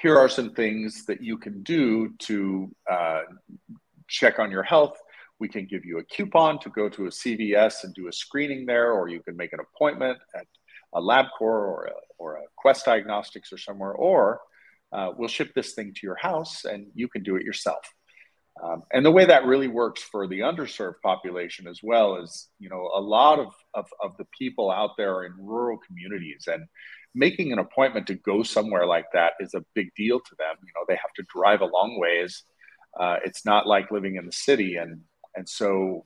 here 0.00 0.16
are 0.16 0.28
some 0.28 0.54
things 0.54 1.04
that 1.06 1.20
you 1.20 1.36
can 1.36 1.62
do 1.62 2.10
to 2.18 2.70
uh, 2.90 3.22
check 4.08 4.38
on 4.38 4.50
your 4.50 4.62
health. 4.62 4.96
We 5.40 5.48
can 5.48 5.66
give 5.66 5.84
you 5.84 5.98
a 5.98 6.04
coupon 6.04 6.58
to 6.60 6.70
go 6.70 6.88
to 6.88 7.06
a 7.06 7.10
CVS 7.10 7.84
and 7.84 7.94
do 7.94 8.08
a 8.08 8.12
screening 8.12 8.66
there, 8.66 8.92
or 8.92 9.08
you 9.08 9.20
can 9.20 9.36
make 9.36 9.52
an 9.52 9.60
appointment 9.60 10.18
at 10.34 10.46
a 10.94 11.00
LabCorp 11.00 11.26
or 11.40 11.84
a, 11.86 11.92
or 12.18 12.36
a 12.36 12.42
Quest 12.56 12.84
Diagnostics 12.86 13.52
or 13.52 13.58
somewhere, 13.58 13.92
or 13.92 14.40
uh, 14.92 15.12
we'll 15.16 15.28
ship 15.28 15.52
this 15.54 15.74
thing 15.74 15.92
to 15.94 16.00
your 16.02 16.16
house 16.16 16.64
and 16.64 16.86
you 16.94 17.08
can 17.08 17.22
do 17.22 17.36
it 17.36 17.44
yourself. 17.44 17.84
Um, 18.62 18.82
and 18.92 19.06
the 19.06 19.10
way 19.10 19.24
that 19.24 19.46
really 19.46 19.68
works 19.68 20.02
for 20.02 20.26
the 20.26 20.40
underserved 20.40 21.00
population 21.02 21.66
as 21.66 21.80
well 21.82 22.16
is, 22.16 22.48
you 22.58 22.68
know, 22.68 22.90
a 22.94 23.00
lot 23.00 23.38
of, 23.38 23.54
of, 23.74 23.86
of 24.02 24.16
the 24.18 24.26
people 24.36 24.70
out 24.70 24.90
there 24.98 25.14
are 25.14 25.24
in 25.24 25.32
rural 25.38 25.78
communities 25.86 26.44
and 26.46 26.66
making 27.14 27.52
an 27.52 27.58
appointment 27.58 28.06
to 28.08 28.14
go 28.14 28.42
somewhere 28.42 28.86
like 28.86 29.06
that 29.12 29.32
is 29.40 29.54
a 29.54 29.64
big 29.74 29.88
deal 29.96 30.20
to 30.20 30.34
them. 30.38 30.56
You 30.62 30.72
know, 30.74 30.84
they 30.88 30.94
have 30.94 31.12
to 31.16 31.24
drive 31.34 31.60
a 31.60 31.66
long 31.66 31.98
ways. 31.98 32.42
Uh, 32.98 33.16
it's 33.24 33.46
not 33.46 33.66
like 33.66 33.90
living 33.90 34.16
in 34.16 34.26
the 34.26 34.32
city, 34.32 34.76
and 34.76 35.00
and 35.36 35.48
so 35.48 36.04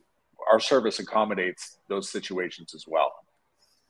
our 0.53 0.61
service 0.61 0.99
accommodates 0.99 1.79
those 1.89 2.11
situations 2.11 2.75
as 2.75 2.85
well. 2.87 3.11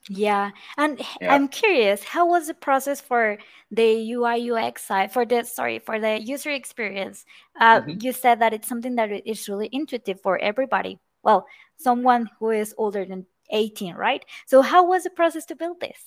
Yeah, 0.08 0.50
and 0.76 1.00
yeah. 1.20 1.34
I'm 1.34 1.48
curious, 1.48 2.04
how 2.04 2.28
was 2.28 2.46
the 2.46 2.54
process 2.54 3.00
for 3.00 3.38
the 3.70 4.12
UI 4.12 4.50
UX 4.50 4.84
side 4.84 5.12
for 5.12 5.24
the 5.24 5.44
sorry 5.44 5.78
for 5.78 5.98
the 5.98 6.20
user 6.20 6.50
experience? 6.50 7.24
Uh, 7.58 7.80
mm-hmm. 7.80 7.98
You 8.00 8.12
said 8.12 8.40
that 8.40 8.52
it's 8.52 8.68
something 8.68 8.96
that 8.96 9.10
is 9.26 9.48
really 9.48 9.70
intuitive 9.72 10.20
for 10.20 10.38
everybody. 10.38 10.98
Well, 11.22 11.46
someone 11.78 12.28
who 12.38 12.50
is 12.50 12.74
older 12.76 13.06
than 13.06 13.24
18, 13.50 13.94
right? 13.94 14.24
So, 14.46 14.60
how 14.60 14.86
was 14.86 15.04
the 15.04 15.10
process 15.10 15.46
to 15.46 15.56
build 15.56 15.80
this? 15.80 15.98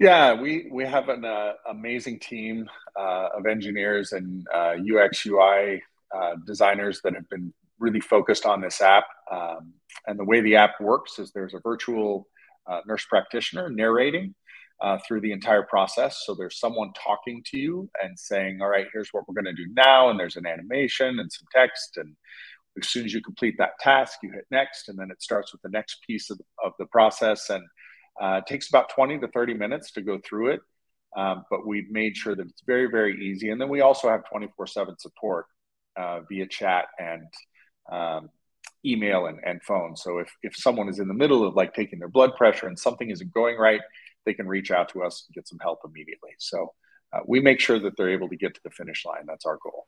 Yeah, 0.00 0.34
we 0.34 0.68
we 0.72 0.84
have 0.84 1.08
an 1.08 1.24
uh, 1.24 1.52
amazing 1.68 2.18
team 2.18 2.68
uh, 2.98 3.28
of 3.36 3.46
engineers 3.46 4.10
and 4.12 4.44
uh, 4.52 4.74
UX 4.74 5.24
UI 5.24 5.82
uh, 6.12 6.34
designers 6.44 7.00
that 7.04 7.14
have 7.14 7.28
been 7.28 7.54
really 7.78 8.00
focused 8.00 8.44
on 8.44 8.60
this 8.60 8.80
app. 8.80 9.04
Um, 9.30 9.72
and 10.06 10.18
the 10.18 10.24
way 10.24 10.40
the 10.40 10.56
app 10.56 10.80
works 10.80 11.18
is 11.18 11.30
there's 11.30 11.54
a 11.54 11.60
virtual 11.60 12.26
nurse 12.86 13.04
practitioner 13.04 13.68
narrating 13.68 14.34
uh, 14.80 14.98
through 15.06 15.20
the 15.20 15.32
entire 15.32 15.62
process. 15.62 16.22
So 16.24 16.34
there's 16.34 16.58
someone 16.58 16.92
talking 17.02 17.42
to 17.50 17.58
you 17.58 17.90
and 18.02 18.18
saying, 18.18 18.60
"All 18.60 18.68
right, 18.68 18.86
here's 18.92 19.10
what 19.12 19.24
we're 19.28 19.40
going 19.40 19.54
to 19.56 19.62
do 19.64 19.70
now," 19.74 20.10
and 20.10 20.18
there's 20.18 20.36
an 20.36 20.46
animation 20.46 21.18
and 21.18 21.30
some 21.30 21.46
text 21.54 21.96
and 21.96 22.16
as 22.80 22.88
soon 22.88 23.04
as 23.04 23.12
you 23.12 23.20
complete 23.20 23.56
that 23.58 23.78
task, 23.80 24.18
you 24.22 24.30
hit 24.32 24.46
next, 24.50 24.88
and 24.88 24.98
then 24.98 25.10
it 25.10 25.22
starts 25.22 25.52
with 25.52 25.62
the 25.62 25.68
next 25.68 25.98
piece 26.06 26.30
of, 26.30 26.40
of 26.64 26.72
the 26.78 26.86
process. 26.86 27.50
And 27.50 27.62
uh, 28.20 28.40
it 28.42 28.46
takes 28.46 28.68
about 28.68 28.88
20 28.90 29.18
to 29.20 29.28
30 29.28 29.54
minutes 29.54 29.92
to 29.92 30.02
go 30.02 30.18
through 30.24 30.52
it, 30.52 30.60
um, 31.16 31.44
but 31.50 31.66
we've 31.66 31.90
made 31.90 32.16
sure 32.16 32.34
that 32.34 32.46
it's 32.46 32.62
very, 32.66 32.86
very 32.90 33.22
easy. 33.24 33.50
And 33.50 33.60
then 33.60 33.68
we 33.68 33.80
also 33.80 34.08
have 34.08 34.24
24 34.30 34.66
7 34.66 34.98
support 34.98 35.46
uh, 35.96 36.20
via 36.28 36.46
chat 36.46 36.86
and 36.98 37.26
um, 37.90 38.30
email 38.84 39.26
and, 39.26 39.38
and 39.44 39.62
phone. 39.62 39.96
So 39.96 40.18
if, 40.18 40.34
if 40.42 40.56
someone 40.56 40.88
is 40.88 40.98
in 40.98 41.08
the 41.08 41.14
middle 41.14 41.46
of 41.46 41.54
like 41.54 41.74
taking 41.74 41.98
their 41.98 42.08
blood 42.08 42.36
pressure 42.36 42.66
and 42.66 42.78
something 42.78 43.10
isn't 43.10 43.32
going 43.32 43.56
right, 43.56 43.80
they 44.24 44.34
can 44.34 44.46
reach 44.46 44.70
out 44.70 44.88
to 44.90 45.02
us 45.02 45.24
and 45.26 45.34
get 45.34 45.48
some 45.48 45.58
help 45.60 45.80
immediately. 45.84 46.30
So 46.38 46.72
uh, 47.12 47.20
we 47.26 47.40
make 47.40 47.60
sure 47.60 47.78
that 47.78 47.96
they're 47.96 48.10
able 48.10 48.28
to 48.28 48.36
get 48.36 48.54
to 48.54 48.60
the 48.62 48.70
finish 48.70 49.04
line. 49.04 49.24
That's 49.26 49.46
our 49.46 49.58
goal. 49.62 49.86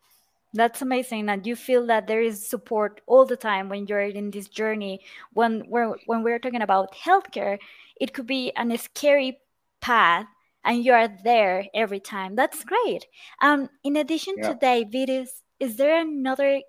That's 0.52 0.82
amazing 0.82 1.28
And 1.28 1.44
you 1.44 1.56
feel 1.56 1.84
that 1.86 2.06
there 2.06 2.20
is 2.20 2.48
support 2.48 3.00
all 3.06 3.24
the 3.24 3.36
time 3.36 3.68
when 3.68 3.88
you're 3.88 4.00
in 4.00 4.30
this 4.30 4.46
journey. 4.48 5.00
When 5.32 5.64
we're 5.68 5.96
when 6.06 6.22
we're 6.22 6.38
talking 6.38 6.62
about 6.62 6.94
healthcare, 6.94 7.58
it 8.00 8.12
could 8.14 8.28
be 8.28 8.52
a 8.56 8.78
scary 8.78 9.40
path 9.80 10.26
and 10.64 10.84
you 10.84 10.92
are 10.92 11.08
there 11.24 11.66
every 11.74 12.00
time. 12.00 12.36
That's 12.36 12.64
great. 12.64 13.06
Um, 13.42 13.68
in 13.82 13.96
addition 13.96 14.34
yeah. 14.38 14.48
to 14.48 14.54
diabetes, 14.54 15.42
is 15.60 15.76
there 15.76 16.00
another 16.00 16.60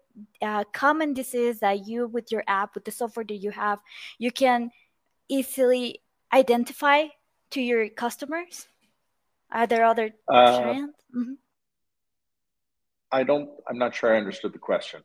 uh, 0.41 0.63
common 0.73 1.13
disease 1.13 1.59
that 1.59 1.87
you, 1.87 2.07
with 2.07 2.31
your 2.31 2.43
app, 2.47 2.75
with 2.75 2.85
the 2.85 2.91
software 2.91 3.25
that 3.25 3.35
you 3.35 3.51
have, 3.51 3.79
you 4.17 4.31
can 4.31 4.71
easily 5.27 6.01
identify 6.33 7.05
to 7.51 7.61
your 7.61 7.89
customers? 7.89 8.67
Are 9.51 9.67
there 9.67 9.85
other 9.85 10.11
uh, 10.27 10.59
mm-hmm. 10.59 11.33
I 13.11 13.23
don't. 13.23 13.49
I'm 13.69 13.77
not 13.77 13.95
sure 13.95 14.13
I 14.13 14.17
understood 14.17 14.53
the 14.53 14.59
question. 14.59 15.01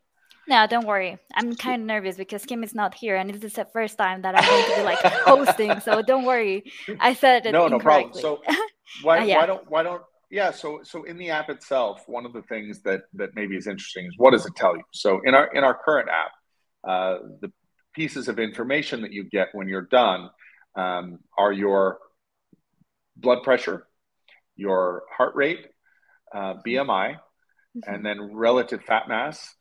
No, 0.49 0.67
don't 0.67 0.87
worry. 0.87 1.19
I'm 1.35 1.55
kind 1.55 1.83
of 1.83 1.87
nervous 1.87 2.17
because 2.17 2.45
Kim 2.45 2.65
is 2.65 2.75
not 2.75 2.95
here, 2.95 3.15
and 3.15 3.31
this 3.31 3.45
is 3.45 3.53
the 3.53 3.67
first 3.67 3.97
time 3.97 4.23
that 4.23 4.35
I'm 4.37 4.45
going 4.45 4.65
to 4.65 4.77
be 4.77 4.83
like 4.83 4.99
hosting. 5.29 5.79
So 5.81 6.03
don't 6.03 6.25
worry. 6.25 6.65
I 6.99 7.15
said 7.15 7.47
it 7.47 7.53
no, 7.53 7.69
no 7.69 7.79
problem. 7.79 8.15
So 8.15 8.43
why, 9.03 9.21
uh, 9.21 9.25
yeah. 9.25 9.39
why 9.39 9.47
don't 9.47 9.71
why 9.71 9.83
don't 9.85 10.03
yeah? 10.31 10.51
So 10.51 10.81
so 10.83 11.05
in 11.05 11.17
the 11.17 11.31
app 11.31 11.51
itself, 11.51 12.03
one 12.07 12.27
of 12.27 12.33
the 12.33 12.43
things 12.43 12.83
that 12.83 13.03
that 13.15 13.31
maybe 13.35 13.57
is 13.57 13.67
interesting 13.67 14.07
is 14.07 14.15
what 14.17 14.31
does 14.31 14.47
it 14.47 14.55
tell 14.57 14.77
you? 14.77 14.83
So 14.93 15.21
in 15.25 15.35
our 15.35 15.47
in 15.55 15.65
our 15.65 15.75
current 15.75 16.09
app, 16.09 16.33
uh, 16.89 17.19
the 17.41 17.53
pieces 17.95 18.29
of 18.29 18.39
information 18.39 19.03
that 19.03 19.13
you 19.13 19.25
get 19.25 19.49
when 19.53 19.69
you're 19.69 19.89
done 19.91 20.31
um, 20.77 21.19
are 21.37 21.53
your 21.53 21.99
blood 23.17 23.43
pressure, 23.43 23.87
your 24.57 25.03
heart 25.15 25.35
rate, 25.35 25.67
uh, 26.35 26.55
BMI, 26.67 27.17
mm-hmm. 27.17 27.95
and 27.95 28.07
then 28.07 28.35
relative 28.35 28.83
fat 28.83 29.09
mass 29.09 29.55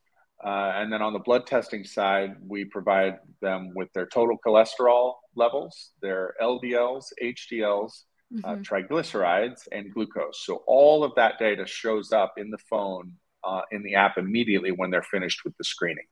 uh, 0.44 0.72
and 0.76 0.92
then 0.92 1.02
on 1.02 1.12
the 1.12 1.20
blood 1.20 1.46
testing 1.46 1.84
side, 1.84 2.36
we 2.48 2.64
provide 2.64 3.18
them 3.42 3.72
with 3.76 3.92
their 3.94 4.06
total 4.06 4.38
cholesterol 4.46 5.16
levels, 5.36 5.92
their 6.02 6.34
LDLs, 6.42 7.06
HDLs, 7.22 8.04
mm-hmm. 8.34 8.46
uh, 8.46 8.56
triglycerides, 8.58 9.68
and 9.72 9.94
glucose. 9.94 10.44
So 10.44 10.64
all 10.68 11.04
of 11.04 11.14
that 11.16 11.40
data 11.40 11.66
shows 11.66 12.12
up 12.12 12.34
in 12.38 12.50
the 12.50 12.58
phone, 12.58 13.14
uh, 13.44 13.62
in 13.72 13.84
the 13.84 13.96
app 13.96 14.18
immediately 14.18 14.72
when 14.72 14.92
they're 14.92 15.04
finished 15.04 15.44
with 15.44 15.56
the 15.58 15.64
screening. 15.64 16.08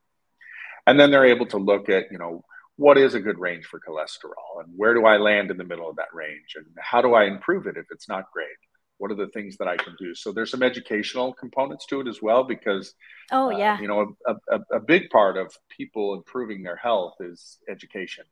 And 0.86 0.98
then 0.98 1.10
they're 1.10 1.26
able 1.26 1.46
to 1.46 1.58
look 1.58 1.88
at, 1.88 2.10
you 2.10 2.18
know, 2.18 2.44
what 2.76 2.96
is 2.96 3.14
a 3.14 3.20
good 3.20 3.38
range 3.38 3.66
for 3.66 3.80
cholesterol 3.80 4.62
and 4.62 4.72
where 4.76 4.94
do 4.94 5.04
I 5.04 5.16
land 5.16 5.50
in 5.50 5.56
the 5.56 5.64
middle 5.64 5.90
of 5.90 5.96
that 5.96 6.14
range 6.14 6.54
and 6.54 6.64
how 6.78 7.02
do 7.02 7.12
I 7.14 7.24
improve 7.24 7.66
it 7.66 7.76
if 7.76 7.86
it's 7.90 8.08
not 8.08 8.30
great? 8.32 8.56
what 8.98 9.12
are 9.12 9.16
the 9.16 9.28
things 9.28 9.56
that 9.56 9.68
I 9.68 9.76
can 9.76 9.96
do? 9.98 10.14
So 10.14 10.32
there's 10.32 10.50
some 10.50 10.62
educational 10.62 11.32
components 11.32 11.86
to 11.86 12.00
it 12.00 12.08
as 12.08 12.20
well, 12.20 12.44
because 12.44 12.94
oh 13.32 13.52
uh, 13.52 13.56
yeah, 13.56 13.74
uh, 13.74 13.80
you 13.80 13.88
know, 13.88 14.16
a, 14.26 14.34
a, 14.50 14.60
a, 14.72 14.80
big 14.80 15.08
part 15.10 15.36
of 15.36 15.56
people 15.68 16.14
improving 16.14 16.62
their 16.62 16.76
health 16.76 17.14
is 17.20 17.58
education. 17.68 18.24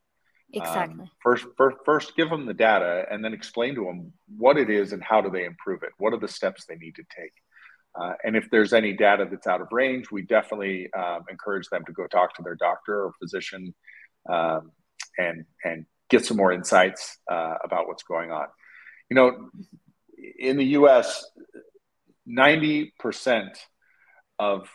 Exactly. 0.52 1.02
Um, 1.02 1.10
first, 1.22 1.46
first, 1.56 1.76
first, 1.84 2.16
give 2.16 2.30
them 2.30 2.46
the 2.46 2.54
data, 2.54 3.04
and 3.10 3.24
then 3.24 3.34
explain 3.34 3.74
to 3.74 3.84
them 3.84 4.12
what 4.36 4.56
it 4.56 4.70
is 4.70 4.92
and 4.92 5.02
how 5.02 5.20
do 5.20 5.30
they 5.30 5.44
improve 5.44 5.82
it. 5.82 5.90
What 5.98 6.12
are 6.12 6.20
the 6.20 6.28
steps 6.28 6.64
they 6.66 6.76
need 6.76 6.94
to 6.96 7.04
take? 7.16 7.32
Uh, 7.98 8.12
and 8.24 8.36
if 8.36 8.48
there's 8.50 8.72
any 8.72 8.92
data 8.92 9.26
that's 9.28 9.46
out 9.46 9.60
of 9.60 9.68
range, 9.72 10.10
we 10.10 10.22
definitely 10.22 10.92
um, 10.92 11.24
encourage 11.30 11.68
them 11.68 11.84
to 11.86 11.92
go 11.92 12.06
talk 12.06 12.34
to 12.34 12.42
their 12.42 12.54
doctor 12.54 13.06
or 13.06 13.12
physician 13.20 13.74
um, 14.28 14.70
and 15.18 15.44
and 15.64 15.86
get 16.08 16.24
some 16.24 16.36
more 16.36 16.52
insights 16.52 17.18
uh, 17.30 17.54
about 17.64 17.88
what's 17.88 18.04
going 18.04 18.30
on. 18.30 18.46
You 19.10 19.16
know, 19.16 19.50
in 20.38 20.56
the 20.56 20.64
US, 20.80 21.24
90% 22.28 23.48
of 24.38 24.68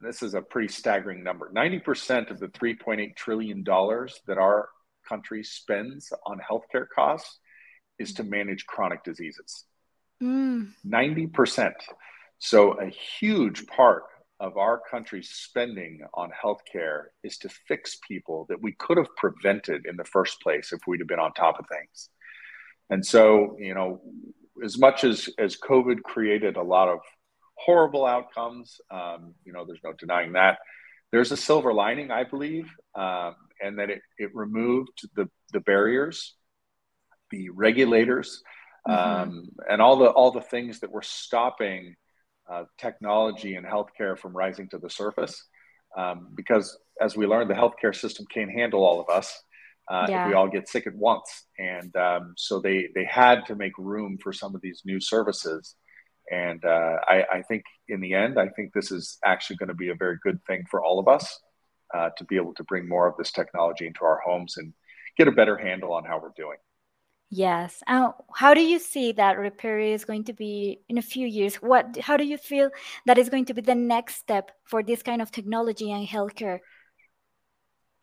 this 0.00 0.22
is 0.22 0.34
a 0.34 0.42
pretty 0.42 0.68
staggering 0.68 1.22
number 1.22 1.50
90% 1.54 2.30
of 2.30 2.38
the 2.38 2.48
$3.8 2.48 3.16
trillion 3.16 3.64
that 3.64 4.38
our 4.38 4.68
country 5.08 5.42
spends 5.42 6.12
on 6.26 6.38
healthcare 6.38 6.86
costs 6.94 7.38
is 7.98 8.12
to 8.14 8.24
manage 8.24 8.66
chronic 8.66 9.02
diseases. 9.04 9.64
Mm. 10.22 10.72
90%. 10.86 11.72
So, 12.38 12.72
a 12.72 12.90
huge 12.90 13.66
part 13.66 14.02
of 14.40 14.58
our 14.58 14.80
country's 14.90 15.30
spending 15.30 16.00
on 16.12 16.30
healthcare 16.30 17.04
is 17.22 17.38
to 17.38 17.48
fix 17.66 17.96
people 18.06 18.44
that 18.50 18.60
we 18.60 18.72
could 18.72 18.98
have 18.98 19.14
prevented 19.16 19.86
in 19.86 19.96
the 19.96 20.04
first 20.04 20.40
place 20.42 20.72
if 20.72 20.80
we'd 20.86 21.00
have 21.00 21.08
been 21.08 21.18
on 21.18 21.32
top 21.32 21.58
of 21.58 21.64
things. 21.68 22.10
And 22.90 23.04
so, 23.04 23.56
you 23.58 23.74
know, 23.74 24.00
as 24.62 24.78
much 24.78 25.04
as 25.04 25.28
as 25.38 25.56
COVID 25.56 26.02
created 26.02 26.56
a 26.56 26.62
lot 26.62 26.88
of 26.88 26.98
horrible 27.56 28.06
outcomes, 28.06 28.80
um, 28.90 29.34
you 29.44 29.52
know, 29.52 29.64
there's 29.64 29.80
no 29.84 29.92
denying 29.92 30.32
that. 30.32 30.58
There's 31.12 31.32
a 31.32 31.36
silver 31.36 31.72
lining, 31.72 32.10
I 32.10 32.24
believe, 32.24 32.68
um, 32.94 33.34
and 33.62 33.78
that 33.78 33.90
it, 33.90 34.02
it 34.18 34.34
removed 34.34 35.08
the 35.14 35.28
the 35.52 35.60
barriers, 35.60 36.34
the 37.30 37.50
regulators, 37.50 38.42
mm-hmm. 38.86 39.22
um, 39.22 39.48
and 39.68 39.80
all 39.80 39.96
the 39.96 40.10
all 40.10 40.32
the 40.32 40.40
things 40.40 40.80
that 40.80 40.90
were 40.90 41.02
stopping 41.02 41.94
uh, 42.50 42.64
technology 42.78 43.54
and 43.54 43.66
healthcare 43.66 44.18
from 44.18 44.36
rising 44.36 44.68
to 44.70 44.78
the 44.78 44.90
surface. 44.90 45.44
Um, 45.96 46.28
because 46.34 46.76
as 47.00 47.16
we 47.16 47.26
learned, 47.26 47.48
the 47.50 47.54
healthcare 47.54 47.94
system 47.94 48.26
can't 48.32 48.50
handle 48.50 48.84
all 48.84 49.00
of 49.00 49.08
us 49.08 49.42
uh, 49.88 50.06
yeah. 50.08 50.24
if 50.24 50.28
we 50.28 50.34
all 50.34 50.48
get 50.48 50.68
sick 50.68 50.86
at 50.86 50.94
once. 50.94 51.44
And 51.58 51.94
um, 51.96 52.34
so 52.36 52.60
they 52.60 52.88
they 52.94 53.04
had 53.04 53.46
to 53.46 53.54
make 53.54 53.76
room 53.78 54.18
for 54.22 54.32
some 54.32 54.54
of 54.54 54.60
these 54.60 54.82
new 54.84 55.00
services. 55.00 55.74
And 56.30 56.64
uh, 56.64 56.96
I, 57.06 57.24
I, 57.32 57.42
think 57.42 57.62
in 57.88 58.00
the 58.00 58.14
end, 58.14 58.38
I 58.38 58.48
think 58.48 58.72
this 58.72 58.90
is 58.90 59.18
actually 59.24 59.56
going 59.56 59.68
to 59.68 59.74
be 59.74 59.90
a 59.90 59.94
very 59.94 60.18
good 60.22 60.40
thing 60.44 60.64
for 60.70 60.82
all 60.82 60.98
of 60.98 61.06
us 61.06 61.38
uh, 61.94 62.10
to 62.16 62.24
be 62.24 62.36
able 62.36 62.54
to 62.54 62.64
bring 62.64 62.88
more 62.88 63.06
of 63.06 63.16
this 63.16 63.30
technology 63.30 63.86
into 63.86 64.04
our 64.04 64.20
homes 64.24 64.56
and 64.56 64.72
get 65.16 65.28
a 65.28 65.32
better 65.32 65.56
handle 65.56 65.92
on 65.92 66.04
how 66.04 66.18
we're 66.20 66.32
doing. 66.36 66.56
Yes. 67.30 67.82
Uh, 67.86 68.12
how 68.34 68.54
do 68.54 68.60
you 68.60 68.78
see 68.78 69.12
that 69.12 69.38
repair 69.38 69.80
is 69.80 70.04
going 70.04 70.24
to 70.24 70.32
be 70.32 70.80
in 70.88 70.98
a 70.98 71.02
few 71.02 71.26
years? 71.26 71.56
What? 71.56 71.96
How 71.96 72.16
do 72.16 72.24
you 72.24 72.38
feel 72.38 72.70
that 73.06 73.18
is 73.18 73.28
going 73.28 73.46
to 73.46 73.54
be 73.54 73.62
the 73.62 73.74
next 73.74 74.16
step 74.16 74.52
for 74.64 74.82
this 74.82 75.02
kind 75.02 75.20
of 75.20 75.32
technology 75.32 75.90
and 75.90 76.06
healthcare? 76.06 76.60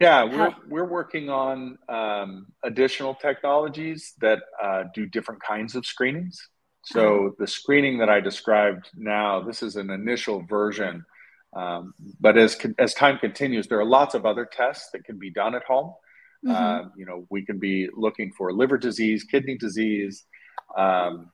Yeah, 0.01 0.25
we're 0.25 0.49
how? 0.49 0.55
we're 0.67 0.89
working 0.89 1.29
on 1.29 1.77
um, 1.87 2.47
additional 2.63 3.15
technologies 3.15 4.13
that 4.19 4.39
uh, 4.61 4.83
do 4.93 5.05
different 5.05 5.41
kinds 5.41 5.75
of 5.75 5.85
screenings. 5.85 6.49
So 6.85 7.33
the 7.39 7.47
screening 7.47 7.97
that 7.99 8.09
I 8.09 8.19
described 8.19 8.89
now, 8.95 9.41
this 9.41 9.63
is 9.63 9.77
an 9.77 9.89
initial 9.89 10.43
version, 10.43 11.05
um, 11.55 11.93
but 12.19 12.37
as 12.37 12.57
as 12.77 12.93
time 12.93 13.19
continues, 13.19 13.67
there 13.67 13.79
are 13.79 13.85
lots 13.85 14.15
of 14.15 14.25
other 14.25 14.45
tests 14.45 14.89
that 14.91 15.05
can 15.05 15.17
be 15.17 15.29
done 15.29 15.55
at 15.55 15.63
home. 15.63 15.93
Mm-hmm. 16.45 16.51
Uh, 16.51 16.89
you 16.97 17.05
know, 17.05 17.25
we 17.29 17.45
can 17.45 17.57
be 17.57 17.89
looking 17.95 18.33
for 18.37 18.51
liver 18.51 18.77
disease, 18.77 19.23
kidney 19.23 19.57
disease. 19.57 20.25
Um, 20.77 21.31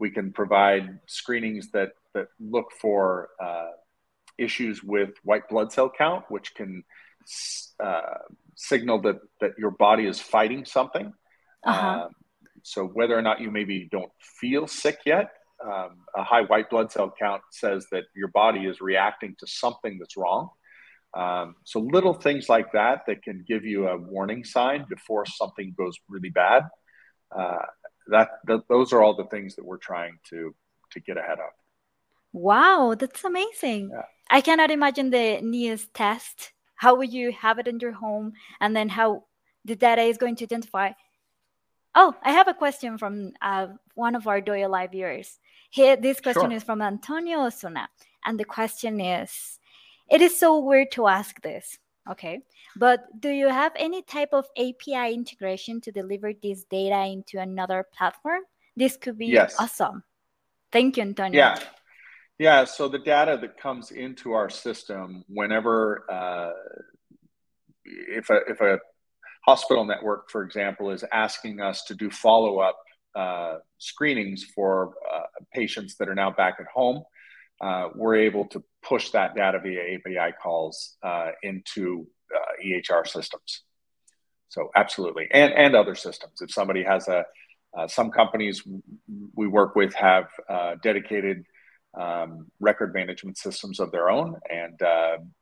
we 0.00 0.10
can 0.10 0.32
provide 0.32 0.98
screenings 1.06 1.70
that 1.72 1.90
that 2.14 2.28
look 2.40 2.72
for 2.80 3.28
uh, 3.40 3.70
issues 4.36 4.82
with 4.82 5.10
white 5.22 5.48
blood 5.48 5.70
cell 5.72 5.90
count, 5.96 6.24
which 6.28 6.54
can 6.54 6.82
uh, 7.78 8.00
signal 8.56 9.00
that 9.02 9.20
that 9.40 9.52
your 9.58 9.70
body 9.70 10.06
is 10.06 10.18
fighting 10.20 10.64
something. 10.64 11.12
Uh-huh. 11.64 12.04
Um, 12.04 12.10
so 12.62 12.86
whether 12.86 13.16
or 13.16 13.22
not 13.22 13.40
you 13.40 13.50
maybe 13.50 13.88
don't 13.90 14.10
feel 14.40 14.66
sick 14.66 14.98
yet, 15.06 15.30
um, 15.64 15.98
a 16.14 16.22
high 16.22 16.42
white 16.42 16.70
blood 16.70 16.92
cell 16.92 17.12
count 17.18 17.42
says 17.50 17.86
that 17.90 18.04
your 18.14 18.28
body 18.28 18.66
is 18.66 18.80
reacting 18.80 19.34
to 19.40 19.46
something 19.46 19.98
that's 19.98 20.16
wrong. 20.16 20.50
Um, 21.14 21.56
so 21.64 21.80
little 21.80 22.14
things 22.14 22.48
like 22.48 22.72
that 22.72 23.02
that 23.06 23.22
can 23.22 23.44
give 23.46 23.64
you 23.64 23.88
a 23.88 23.96
warning 23.96 24.44
sign 24.44 24.86
before 24.88 25.26
something 25.26 25.74
goes 25.76 25.96
really 26.08 26.30
bad. 26.30 26.64
Uh, 27.34 27.58
that, 28.08 28.28
that 28.44 28.60
those 28.68 28.92
are 28.92 29.02
all 29.02 29.16
the 29.16 29.24
things 29.24 29.56
that 29.56 29.64
we're 29.64 29.78
trying 29.78 30.18
to 30.30 30.54
to 30.92 31.00
get 31.00 31.16
ahead 31.16 31.38
of. 31.38 31.52
Wow, 32.32 32.94
that's 32.98 33.24
amazing. 33.24 33.90
Yeah. 33.92 34.02
I 34.30 34.40
cannot 34.40 34.70
imagine 34.70 35.10
the 35.10 35.40
NIAS 35.42 35.88
test. 35.92 36.52
How 36.76 36.94
will 36.94 37.04
you 37.04 37.32
have 37.32 37.58
it 37.58 37.68
in 37.68 37.80
your 37.80 37.92
home, 37.92 38.32
and 38.60 38.76
then 38.76 38.88
how 38.88 39.24
the 39.64 39.76
data 39.76 40.02
is 40.02 40.18
going 40.18 40.36
to 40.36 40.44
identify? 40.44 40.92
Oh, 42.00 42.14
I 42.22 42.30
have 42.30 42.46
a 42.46 42.54
question 42.54 42.96
from 42.96 43.32
uh, 43.42 43.66
one 43.96 44.14
of 44.14 44.28
our 44.28 44.40
Dojo 44.40 44.70
Live 44.70 44.92
viewers. 44.92 45.40
Here, 45.68 45.96
this 45.96 46.20
question 46.20 46.50
sure. 46.50 46.56
is 46.56 46.62
from 46.62 46.80
Antonio 46.80 47.44
Osuna, 47.44 47.88
and 48.24 48.38
the 48.38 48.44
question 48.44 49.00
is 49.00 49.58
it 50.08 50.22
is 50.22 50.38
so 50.38 50.60
weird 50.60 50.92
to 50.92 51.08
ask 51.08 51.42
this, 51.42 51.76
okay? 52.08 52.42
But 52.76 53.00
do 53.18 53.30
you 53.30 53.48
have 53.48 53.72
any 53.74 54.02
type 54.02 54.28
of 54.32 54.46
API 54.56 55.12
integration 55.12 55.80
to 55.80 55.90
deliver 55.90 56.32
this 56.32 56.62
data 56.70 57.04
into 57.06 57.40
another 57.40 57.84
platform? 57.92 58.42
This 58.76 58.96
could 58.96 59.18
be 59.18 59.26
yes. 59.26 59.56
awesome. 59.58 60.04
Thank 60.70 60.98
you, 60.98 61.02
Antonio. 61.02 61.36
Yeah. 61.36 61.58
Yeah, 62.38 62.62
so 62.62 62.86
the 62.86 63.00
data 63.00 63.36
that 63.40 63.58
comes 63.58 63.90
into 63.90 64.34
our 64.34 64.48
system 64.48 65.24
whenever 65.26 66.04
uh, 66.08 66.52
if 67.84 68.30
a 68.30 68.36
if 68.46 68.60
a 68.60 68.78
hospital 69.44 69.84
network, 69.84 70.30
for 70.30 70.42
example, 70.42 70.90
is 70.90 71.04
asking 71.12 71.60
us 71.60 71.84
to 71.84 71.94
do 71.94 72.10
follow 72.10 72.58
up 72.58 72.78
uh, 73.14 73.58
screenings 73.78 74.44
for 74.44 74.94
uh, 75.12 75.22
patients 75.52 75.96
that 75.96 76.08
are 76.08 76.14
now 76.14 76.30
back 76.30 76.56
at 76.60 76.66
home, 76.66 77.02
uh, 77.60 77.88
we're 77.94 78.14
able 78.14 78.46
to 78.46 78.62
push 78.82 79.10
that 79.10 79.34
data 79.34 79.58
via 79.58 79.96
API 79.96 80.32
calls 80.40 80.96
uh, 81.02 81.30
into 81.42 82.06
uh, 82.34 82.64
EHR 82.64 83.06
systems. 83.06 83.62
So 84.50 84.70
absolutely, 84.76 85.26
and 85.32 85.52
and 85.52 85.74
other 85.74 85.94
systems. 85.94 86.40
If 86.40 86.52
somebody 86.52 86.82
has 86.84 87.08
a, 87.08 87.24
uh, 87.76 87.88
some 87.88 88.10
companies 88.10 88.62
we 89.34 89.46
work 89.46 89.74
with 89.74 89.92
have 89.94 90.28
dedicated 90.82 91.44
um, 91.98 92.46
record 92.60 92.94
management 92.94 93.36
systems 93.36 93.80
of 93.80 93.90
their 93.90 94.08
own, 94.08 94.36
and 94.48 94.78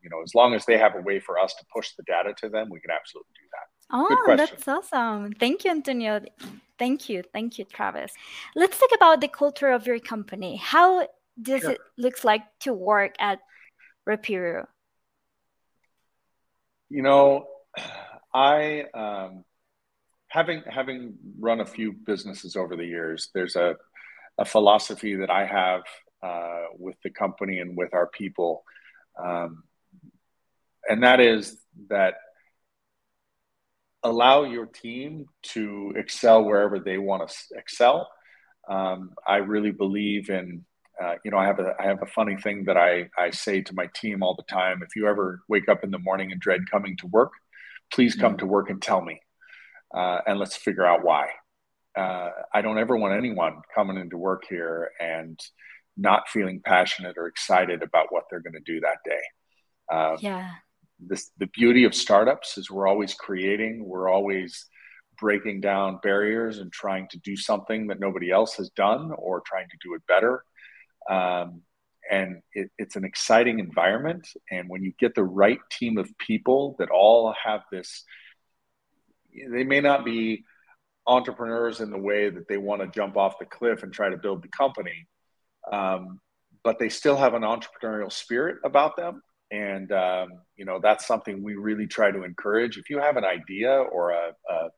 you 0.02 0.10
know, 0.10 0.22
as 0.24 0.34
long 0.34 0.54
as 0.54 0.64
they 0.64 0.78
have 0.78 0.96
a 0.96 1.02
way 1.02 1.20
for 1.20 1.38
us 1.38 1.54
to 1.54 1.64
push 1.72 1.90
the 1.96 2.02
data 2.04 2.34
to 2.38 2.48
them, 2.48 2.68
we 2.70 2.80
can 2.80 2.90
absolutely 2.90 3.32
do 3.34 3.46
that. 3.52 3.75
Oh, 3.90 4.34
that's 4.36 4.66
awesome. 4.66 5.32
Thank 5.32 5.64
you, 5.64 5.70
Antonio. 5.70 6.20
Thank 6.78 7.08
you. 7.08 7.22
Thank 7.32 7.58
you, 7.58 7.64
Travis. 7.64 8.12
Let's 8.54 8.78
talk 8.78 8.90
about 8.94 9.20
the 9.20 9.28
culture 9.28 9.70
of 9.70 9.86
your 9.86 9.98
company. 9.98 10.56
How 10.56 11.08
does 11.40 11.62
sure. 11.62 11.72
it 11.72 11.80
looks 11.96 12.24
like 12.24 12.42
to 12.60 12.72
work 12.72 13.14
at 13.18 13.40
Reperio? 14.08 14.66
You 16.88 17.02
know, 17.02 17.46
I 18.34 18.86
um, 18.94 19.44
having 20.28 20.62
having 20.68 21.14
run 21.38 21.60
a 21.60 21.66
few 21.66 21.92
businesses 21.92 22.56
over 22.56 22.76
the 22.76 22.84
years. 22.84 23.30
There's 23.34 23.56
a 23.56 23.76
a 24.38 24.44
philosophy 24.44 25.14
that 25.16 25.30
I 25.30 25.46
have 25.46 25.82
uh, 26.22 26.64
with 26.78 26.96
the 27.02 27.10
company 27.10 27.60
and 27.60 27.76
with 27.76 27.94
our 27.94 28.06
people, 28.06 28.64
um, 29.22 29.62
and 30.88 31.02
that 31.02 31.20
is 31.20 31.56
that 31.88 32.14
allow 34.06 34.44
your 34.44 34.66
team 34.66 35.26
to 35.42 35.92
excel 35.96 36.44
wherever 36.44 36.78
they 36.78 36.98
want 36.98 37.28
to 37.28 37.34
excel. 37.56 38.08
Um, 38.68 39.12
I 39.26 39.36
really 39.36 39.70
believe 39.70 40.30
in 40.30 40.64
uh, 41.02 41.14
you 41.24 41.30
know, 41.30 41.36
I 41.36 41.46
have 41.46 41.58
a 41.58 41.74
I 41.78 41.84
have 41.86 42.02
a 42.02 42.06
funny 42.06 42.36
thing 42.36 42.64
that 42.64 42.76
I 42.76 43.10
I 43.18 43.30
say 43.30 43.60
to 43.62 43.74
my 43.74 43.88
team 43.94 44.22
all 44.22 44.34
the 44.34 44.42
time. 44.44 44.82
If 44.82 44.96
you 44.96 45.06
ever 45.08 45.40
wake 45.48 45.68
up 45.68 45.84
in 45.84 45.90
the 45.90 45.98
morning 45.98 46.32
and 46.32 46.40
dread 46.40 46.70
coming 46.70 46.96
to 46.98 47.06
work, 47.06 47.32
please 47.92 48.14
come 48.14 48.32
mm-hmm. 48.32 48.38
to 48.38 48.46
work 48.46 48.70
and 48.70 48.80
tell 48.80 49.02
me, 49.02 49.20
uh, 49.94 50.20
and 50.26 50.38
let's 50.38 50.56
figure 50.56 50.86
out 50.86 51.04
why. 51.04 51.28
Uh, 51.96 52.30
I 52.52 52.62
don't 52.62 52.78
ever 52.78 52.96
want 52.96 53.14
anyone 53.14 53.60
coming 53.74 53.98
into 53.98 54.16
work 54.16 54.44
here 54.48 54.90
and 55.00 55.38
not 55.96 56.28
feeling 56.28 56.60
passionate 56.64 57.16
or 57.18 57.26
excited 57.26 57.82
about 57.82 58.06
what 58.10 58.24
they're 58.30 58.40
going 58.40 58.52
to 58.52 58.60
do 58.60 58.80
that 58.80 58.98
day. 59.04 59.22
Uh, 59.92 60.16
yeah. 60.20 60.50
This 60.98 61.30
the 61.38 61.46
beauty 61.46 61.84
of 61.84 61.94
startups 61.94 62.58
is 62.58 62.70
we're 62.70 62.88
always 62.88 63.14
creating. 63.14 63.84
We're 63.86 64.08
always 64.08 64.66
breaking 65.18 65.60
down 65.60 65.98
barriers 66.02 66.58
and 66.58 66.70
trying 66.72 67.08
to 67.08 67.18
do 67.18 67.36
something 67.36 67.86
that 67.86 68.00
nobody 68.00 68.30
else 68.30 68.54
has 68.56 68.70
done 68.70 69.12
or 69.16 69.42
trying 69.46 69.68
to 69.68 69.76
do 69.82 69.94
it 69.94 70.02
better 70.06 70.44
um, 71.10 71.62
and 72.10 72.42
it, 72.52 72.70
it's 72.78 72.96
an 72.96 73.04
exciting 73.04 73.58
environment. 73.58 74.28
And 74.50 74.68
when 74.68 74.82
you 74.82 74.92
get 74.98 75.14
the 75.14 75.24
right 75.24 75.58
team 75.70 75.98
of 75.98 76.08
people 76.18 76.76
that 76.78 76.90
all 76.90 77.34
have 77.44 77.62
this, 77.70 78.04
they 79.50 79.64
may 79.64 79.80
not 79.80 80.04
be 80.04 80.44
entrepreneurs 81.06 81.80
in 81.80 81.90
the 81.90 81.98
way 81.98 82.30
that 82.30 82.48
they 82.48 82.56
want 82.56 82.82
to 82.82 82.88
jump 82.88 83.16
off 83.16 83.38
the 83.38 83.44
cliff 83.44 83.82
and 83.82 83.92
try 83.92 84.08
to 84.08 84.16
build 84.16 84.42
the 84.42 84.48
company, 84.48 85.06
um, 85.72 86.20
but 86.64 86.78
they 86.78 86.88
still 86.88 87.16
have 87.16 87.34
an 87.34 87.42
entrepreneurial 87.42 88.10
spirit 88.10 88.56
about 88.64 88.96
them. 88.96 89.22
And 89.50 89.92
um, 89.92 90.28
you 90.56 90.64
know 90.64 90.80
that's 90.82 91.06
something 91.06 91.42
we 91.42 91.54
really 91.54 91.86
try 91.86 92.10
to 92.10 92.24
encourage. 92.24 92.78
If 92.78 92.90
you 92.90 92.98
have 92.98 93.16
an 93.16 93.24
idea 93.24 93.70
or 93.70 94.10
a, 94.10 94.32
a 94.50 94.68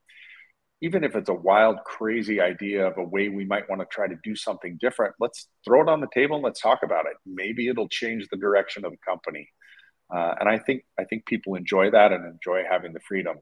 even 0.81 1.03
if 1.05 1.17
it's 1.17 1.29
a 1.29 1.35
wild, 1.35 1.79
crazy 1.85 2.41
idea 2.41 2.87
of 2.87 2.99
a 2.99 3.03
way 3.03 3.29
we 3.29 3.45
might 3.45 3.69
want 3.69 3.81
to 3.81 3.87
try 3.91 4.07
to 4.07 4.15
do 4.23 4.37
something 4.37 4.79
different, 4.81 5.15
let's 5.19 5.49
throw 5.65 5.83
it 5.83 5.89
on 5.89 6.01
the 6.01 6.07
table 6.15 6.37
and 6.37 6.45
let's 6.45 6.61
talk 6.61 6.81
about 6.85 7.07
it. 7.07 7.17
Maybe 7.27 7.69
it'll 7.69 7.89
change 7.89 8.29
the 8.31 8.37
direction 8.37 8.85
of 8.85 8.93
the 8.93 8.99
company. 9.05 9.49
uh, 10.15 10.35
and 10.41 10.49
I 10.49 10.59
think 10.59 10.85
I 10.99 11.05
think 11.05 11.27
people 11.27 11.55
enjoy 11.55 11.91
that 11.91 12.13
and 12.13 12.25
enjoy 12.25 12.63
having 12.71 12.93
the 12.93 13.01
freedom. 13.01 13.39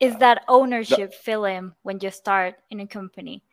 Is 0.00 0.16
that 0.16 0.44
ownership 0.48 1.10
the, 1.12 1.16
feeling 1.16 1.72
when 1.82 1.98
you 2.00 2.10
start 2.10 2.56
in 2.70 2.80
a 2.80 2.86
company? 2.86 3.44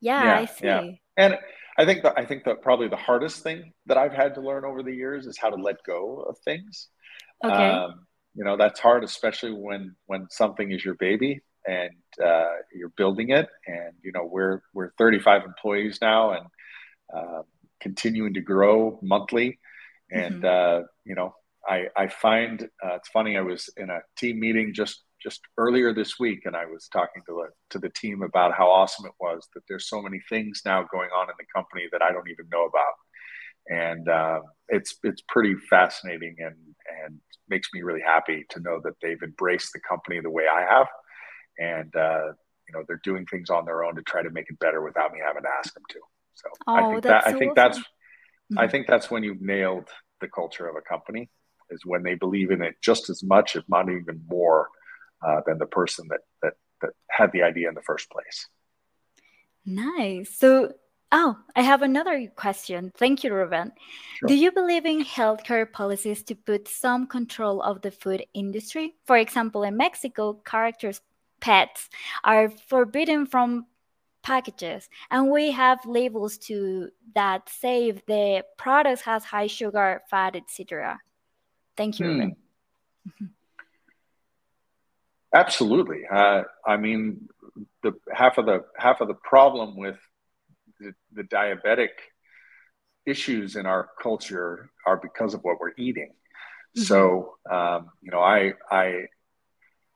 Yeah, 0.00 0.24
yeah 0.24 0.38
I 0.40 0.44
see. 0.46 0.66
Yeah. 0.66 0.90
And 1.16 1.38
I 1.78 1.84
think 1.84 2.02
that 2.02 2.18
I 2.18 2.24
think 2.24 2.44
that 2.44 2.62
probably 2.62 2.88
the 2.88 2.96
hardest 2.96 3.42
thing 3.42 3.72
that 3.86 3.96
I've 3.96 4.12
had 4.12 4.34
to 4.34 4.40
learn 4.40 4.64
over 4.64 4.82
the 4.82 4.94
years 4.94 5.26
is 5.26 5.38
how 5.38 5.50
to 5.50 5.56
let 5.56 5.76
go 5.86 6.22
of 6.28 6.36
things. 6.44 6.88
Okay. 7.44 7.54
Um, 7.54 8.06
you 8.34 8.44
know 8.44 8.56
that's 8.56 8.80
hard, 8.80 9.04
especially 9.04 9.52
when 9.52 9.96
when 10.06 10.26
something 10.30 10.70
is 10.70 10.84
your 10.84 10.94
baby 10.94 11.40
and 11.66 11.92
uh, 12.22 12.50
you're 12.74 12.92
building 12.96 13.30
it. 13.30 13.48
And 13.66 13.94
you 14.02 14.12
know 14.12 14.24
we're 14.24 14.62
we're 14.74 14.92
35 14.98 15.44
employees 15.44 15.98
now 16.00 16.32
and 16.32 16.46
uh, 17.14 17.42
continuing 17.80 18.34
to 18.34 18.40
grow 18.40 18.98
monthly. 19.02 19.58
And 20.10 20.42
mm-hmm. 20.42 20.82
uh, 20.82 20.86
you 21.04 21.14
know 21.14 21.34
I 21.66 21.86
I 21.96 22.08
find 22.08 22.62
uh, 22.84 22.94
it's 22.96 23.08
funny. 23.08 23.36
I 23.36 23.42
was 23.42 23.70
in 23.76 23.90
a 23.90 24.00
team 24.16 24.40
meeting 24.40 24.72
just 24.74 25.02
just 25.22 25.40
earlier 25.58 25.94
this 25.94 26.18
week, 26.18 26.42
and 26.44 26.56
I 26.56 26.66
was 26.66 26.88
talking 26.88 27.22
to 27.26 27.32
the 27.32 27.48
to 27.70 27.78
the 27.78 27.90
team 27.90 28.22
about 28.22 28.54
how 28.54 28.70
awesome 28.70 29.06
it 29.06 29.12
was 29.20 29.48
that 29.54 29.62
there's 29.68 29.88
so 29.88 30.02
many 30.02 30.20
things 30.28 30.62
now 30.64 30.86
going 30.90 31.10
on 31.10 31.28
in 31.28 31.34
the 31.38 31.46
company 31.54 31.84
that 31.92 32.02
I 32.02 32.12
don't 32.12 32.28
even 32.28 32.48
know 32.50 32.66
about, 32.66 32.94
and 33.68 34.08
uh, 34.08 34.40
it's 34.68 34.96
it's 35.02 35.22
pretty 35.28 35.54
fascinating 35.54 36.36
and 36.38 36.56
and 37.04 37.20
makes 37.48 37.68
me 37.74 37.82
really 37.82 38.02
happy 38.04 38.44
to 38.50 38.60
know 38.60 38.80
that 38.84 38.94
they've 39.02 39.22
embraced 39.22 39.72
the 39.72 39.80
company 39.80 40.20
the 40.20 40.30
way 40.30 40.44
I 40.52 40.62
have, 40.62 40.88
and 41.58 41.94
uh, 41.94 42.32
you 42.68 42.74
know 42.74 42.84
they're 42.86 43.00
doing 43.04 43.26
things 43.26 43.50
on 43.50 43.64
their 43.64 43.84
own 43.84 43.94
to 43.96 44.02
try 44.02 44.22
to 44.22 44.30
make 44.30 44.46
it 44.48 44.58
better 44.58 44.82
without 44.82 45.12
me 45.12 45.20
having 45.24 45.42
to 45.42 45.48
ask 45.58 45.72
them 45.74 45.84
to. 45.90 46.00
So 46.34 46.48
oh, 46.66 46.74
I 46.74 46.90
think 46.90 47.02
that 47.04 47.24
so 47.24 47.30
I 47.30 47.32
think 47.32 47.52
awesome. 47.52 47.54
that's 47.54 47.78
mm-hmm. 47.78 48.58
I 48.58 48.68
think 48.68 48.86
that's 48.86 49.10
when 49.10 49.22
you've 49.22 49.42
nailed 49.42 49.88
the 50.20 50.28
culture 50.28 50.68
of 50.68 50.76
a 50.76 50.80
company 50.80 51.30
is 51.70 51.84
when 51.84 52.02
they 52.02 52.14
believe 52.14 52.50
in 52.50 52.62
it 52.62 52.76
just 52.82 53.10
as 53.10 53.22
much, 53.22 53.56
if 53.56 53.64
not 53.68 53.88
even 53.88 54.22
more, 54.28 54.68
uh, 55.26 55.40
than 55.46 55.58
the 55.58 55.66
person 55.66 56.08
that 56.08 56.20
that 56.42 56.54
that 56.80 56.90
had 57.10 57.32
the 57.32 57.42
idea 57.42 57.68
in 57.68 57.74
the 57.74 57.82
first 57.82 58.10
place. 58.10 58.46
Nice. 59.64 60.36
So, 60.36 60.72
oh, 61.12 61.36
I 61.54 61.62
have 61.62 61.82
another 61.82 62.26
question. 62.34 62.92
Thank 62.96 63.22
you, 63.22 63.32
Ruben. 63.32 63.72
Sure. 64.18 64.26
Do 64.26 64.34
you 64.34 64.50
believe 64.50 64.84
in 64.84 65.04
healthcare 65.04 65.70
policies 65.70 66.24
to 66.24 66.34
put 66.34 66.66
some 66.66 67.06
control 67.06 67.62
of 67.62 67.82
the 67.82 67.92
food 67.92 68.24
industry? 68.34 68.94
For 69.04 69.16
example, 69.16 69.62
in 69.62 69.76
Mexico, 69.76 70.34
characters 70.44 71.00
pets 71.40 71.88
are 72.24 72.48
forbidden 72.68 73.26
from 73.26 73.66
packages 74.22 74.88
and 75.10 75.28
we 75.28 75.50
have 75.50 75.84
labels 75.84 76.38
to 76.38 76.88
that 77.14 77.48
say 77.48 77.88
if 77.88 78.06
the 78.06 78.44
product 78.56 79.02
has 79.02 79.24
high 79.24 79.48
sugar 79.48 80.00
fat 80.08 80.36
etc 80.36 80.98
thank 81.76 81.98
you 81.98 82.32
hmm. 83.18 83.26
Absolutely. 85.34 86.02
Uh, 86.12 86.42
I 86.66 86.76
mean, 86.76 87.28
the 87.82 87.92
half 88.12 88.38
of 88.38 88.46
the 88.46 88.64
half 88.76 89.00
of 89.00 89.08
the 89.08 89.14
problem 89.14 89.76
with 89.76 89.98
the, 90.78 90.92
the 91.12 91.22
diabetic 91.22 91.88
issues 93.06 93.56
in 93.56 93.66
our 93.66 93.88
culture 94.00 94.70
are 94.86 94.98
because 94.98 95.34
of 95.34 95.40
what 95.42 95.58
we're 95.58 95.72
eating. 95.78 96.10
Mm-hmm. 96.76 96.82
So, 96.82 97.36
um, 97.50 97.90
you 98.02 98.10
know, 98.10 98.20
I 98.20 98.52
I 98.70 99.06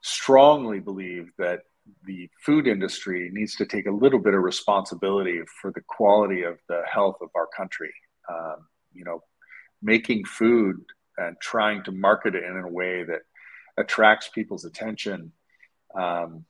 strongly 0.03 0.81
believe 0.81 1.31
that 1.39 1.61
the 2.05 2.29
food 2.45 2.67
industry 2.67 3.31
needs 3.33 3.57
to 3.57 3.67
take 3.67 3.87
a 3.87 3.93
little 3.93 4.19
bit 4.19 4.35
of 4.35 4.43
responsibility 4.43 5.41
for 5.61 5.71
the 5.73 5.83
quality 5.87 6.43
of 6.43 6.59
the 6.69 6.83
health 6.91 7.17
of 7.21 7.29
our 7.35 7.47
country. 7.57 7.93
Um, 8.29 8.67
you 8.93 9.05
know, 9.05 9.23
making 9.83 10.25
food 10.25 10.77
and 11.19 11.37
trying 11.41 11.85
to 11.85 11.93
market 11.93 12.35
it 12.35 12.45
in 12.45 12.57
a 12.57 12.69
way 12.69 13.05
that 13.05 13.21
attracts 13.77 14.29
people's 14.29 14.65
attention 14.65 15.33
um, 15.95 16.45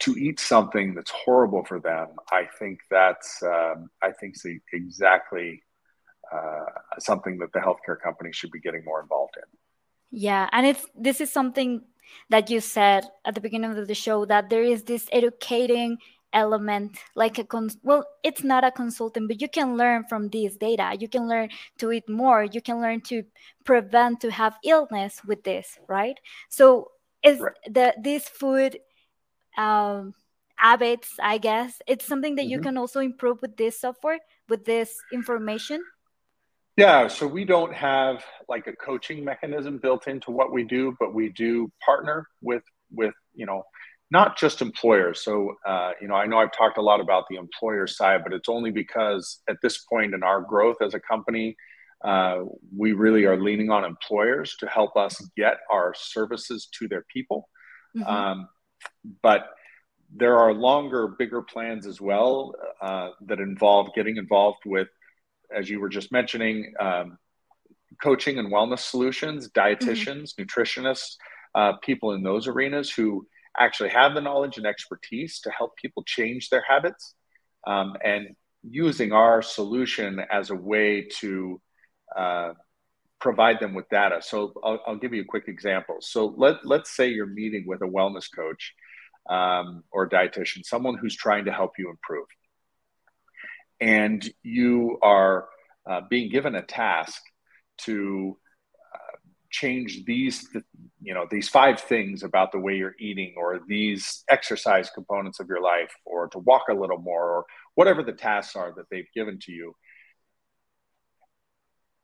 to 0.00 0.16
eat 0.16 0.38
something 0.38 0.94
that's 0.94 1.10
horrible 1.10 1.64
for 1.64 1.80
them, 1.80 2.08
I 2.30 2.46
think 2.58 2.80
that's 2.90 3.42
um, 3.42 3.90
I 4.02 4.12
think 4.12 4.36
exactly 4.72 5.62
uh, 6.32 6.66
something 6.98 7.38
that 7.38 7.52
the 7.52 7.58
healthcare 7.58 8.00
company 8.00 8.30
should 8.32 8.50
be 8.50 8.60
getting 8.60 8.84
more 8.84 9.00
involved 9.00 9.34
in. 9.36 9.58
Yeah, 10.10 10.48
and 10.52 10.66
it's 10.66 10.86
this 10.94 11.20
is 11.20 11.32
something 11.32 11.82
that 12.30 12.48
you 12.48 12.60
said 12.60 13.04
at 13.24 13.34
the 13.34 13.40
beginning 13.40 13.76
of 13.76 13.86
the 13.86 13.94
show 13.94 14.24
that 14.26 14.48
there 14.48 14.62
is 14.62 14.84
this 14.84 15.08
educating 15.12 15.98
element 16.32 16.98
like 17.14 17.38
a 17.38 17.44
cons- 17.44 17.78
well 17.82 18.06
it's 18.22 18.44
not 18.44 18.64
a 18.64 18.70
consultant 18.70 19.28
but 19.28 19.40
you 19.40 19.48
can 19.48 19.76
learn 19.76 20.04
from 20.04 20.28
this 20.28 20.56
data 20.56 20.94
you 20.98 21.08
can 21.08 21.26
learn 21.26 21.48
to 21.78 21.90
eat 21.90 22.08
more 22.08 22.44
you 22.44 22.60
can 22.60 22.80
learn 22.80 23.00
to 23.00 23.22
prevent 23.64 24.20
to 24.20 24.30
have 24.30 24.56
illness 24.64 25.22
with 25.24 25.42
this 25.44 25.78
right 25.88 26.18
so 26.50 26.90
is 27.22 27.40
right. 27.40 27.52
the 27.70 27.94
this 28.02 28.28
food 28.28 28.78
um, 29.56 30.14
habits 30.56 31.14
i 31.22 31.38
guess 31.38 31.80
it's 31.86 32.04
something 32.04 32.34
that 32.34 32.42
mm-hmm. 32.42 32.52
you 32.52 32.60
can 32.60 32.76
also 32.76 33.00
improve 33.00 33.40
with 33.40 33.56
this 33.56 33.80
software 33.80 34.18
with 34.50 34.64
this 34.66 34.94
information 35.12 35.82
yeah 36.76 37.08
so 37.08 37.26
we 37.26 37.44
don't 37.44 37.72
have 37.72 38.22
like 38.50 38.66
a 38.66 38.72
coaching 38.76 39.24
mechanism 39.24 39.78
built 39.78 40.08
into 40.08 40.30
what 40.30 40.52
we 40.52 40.62
do 40.62 40.94
but 41.00 41.14
we 41.14 41.30
do 41.30 41.70
partner 41.82 42.26
with 42.42 42.62
with 42.92 43.14
you 43.34 43.46
know 43.46 43.62
not 44.10 44.38
just 44.38 44.62
employers. 44.62 45.22
So, 45.22 45.54
uh, 45.66 45.92
you 46.00 46.08
know, 46.08 46.14
I 46.14 46.26
know 46.26 46.38
I've 46.38 46.56
talked 46.56 46.78
a 46.78 46.82
lot 46.82 47.00
about 47.00 47.24
the 47.28 47.36
employer 47.36 47.86
side, 47.86 48.22
but 48.24 48.32
it's 48.32 48.48
only 48.48 48.70
because 48.70 49.40
at 49.48 49.56
this 49.62 49.78
point 49.78 50.14
in 50.14 50.22
our 50.22 50.40
growth 50.40 50.76
as 50.82 50.94
a 50.94 51.00
company, 51.00 51.56
uh, 52.04 52.44
we 52.76 52.92
really 52.92 53.24
are 53.24 53.40
leaning 53.40 53.70
on 53.70 53.84
employers 53.84 54.56
to 54.60 54.66
help 54.66 54.96
us 54.96 55.20
get 55.36 55.58
our 55.70 55.92
services 55.96 56.68
to 56.78 56.88
their 56.88 57.04
people. 57.12 57.48
Mm-hmm. 57.96 58.08
Um, 58.08 58.48
but 59.22 59.50
there 60.14 60.38
are 60.38 60.54
longer, 60.54 61.08
bigger 61.18 61.42
plans 61.42 61.86
as 61.86 62.00
well 62.00 62.54
uh, 62.80 63.10
that 63.26 63.40
involve 63.40 63.94
getting 63.94 64.16
involved 64.16 64.60
with, 64.64 64.88
as 65.54 65.68
you 65.68 65.80
were 65.80 65.88
just 65.88 66.12
mentioning, 66.12 66.72
um, 66.80 67.18
coaching 68.02 68.38
and 68.38 68.50
wellness 68.50 68.80
solutions, 68.80 69.50
dietitians, 69.50 70.32
mm-hmm. 70.34 70.42
nutritionists, 70.42 71.16
uh, 71.54 71.72
people 71.82 72.12
in 72.12 72.22
those 72.22 72.46
arenas 72.46 72.90
who 72.90 73.26
actually 73.58 73.90
have 73.90 74.14
the 74.14 74.20
knowledge 74.20 74.56
and 74.56 74.66
expertise 74.66 75.40
to 75.40 75.50
help 75.50 75.76
people 75.76 76.02
change 76.04 76.48
their 76.48 76.64
habits 76.66 77.14
um, 77.66 77.94
and 78.04 78.28
using 78.62 79.12
our 79.12 79.42
solution 79.42 80.20
as 80.30 80.50
a 80.50 80.54
way 80.54 81.08
to 81.20 81.60
uh, 82.16 82.52
provide 83.20 83.60
them 83.60 83.74
with 83.74 83.88
data. 83.88 84.20
So 84.22 84.52
I'll, 84.62 84.80
I'll, 84.86 84.96
give 84.96 85.12
you 85.12 85.22
a 85.22 85.26
quick 85.26 85.48
example. 85.48 85.96
So 86.00 86.34
let, 86.36 86.64
let's 86.64 86.94
say 86.94 87.08
you're 87.08 87.26
meeting 87.26 87.64
with 87.66 87.82
a 87.82 87.86
wellness 87.86 88.26
coach 88.34 88.74
um, 89.28 89.82
or 89.90 90.04
a 90.04 90.08
dietitian, 90.08 90.64
someone 90.64 90.96
who's 90.96 91.16
trying 91.16 91.44
to 91.46 91.52
help 91.52 91.72
you 91.78 91.90
improve. 91.90 92.26
And 93.80 94.28
you 94.42 94.98
are 95.02 95.48
uh, 95.88 96.02
being 96.08 96.30
given 96.30 96.54
a 96.54 96.62
task 96.62 97.22
to 97.78 98.36
change 99.50 100.04
these 100.04 100.48
you 101.00 101.14
know 101.14 101.26
these 101.30 101.48
five 101.48 101.80
things 101.80 102.22
about 102.22 102.52
the 102.52 102.58
way 102.58 102.76
you're 102.76 102.96
eating 102.98 103.34
or 103.36 103.60
these 103.66 104.24
exercise 104.28 104.90
components 104.90 105.40
of 105.40 105.48
your 105.48 105.60
life 105.60 105.92
or 106.04 106.28
to 106.28 106.38
walk 106.38 106.64
a 106.70 106.74
little 106.74 106.98
more 106.98 107.22
or 107.22 107.44
whatever 107.74 108.02
the 108.02 108.12
tasks 108.12 108.56
are 108.56 108.72
that 108.76 108.84
they've 108.90 109.10
given 109.14 109.38
to 109.38 109.52
you 109.52 109.74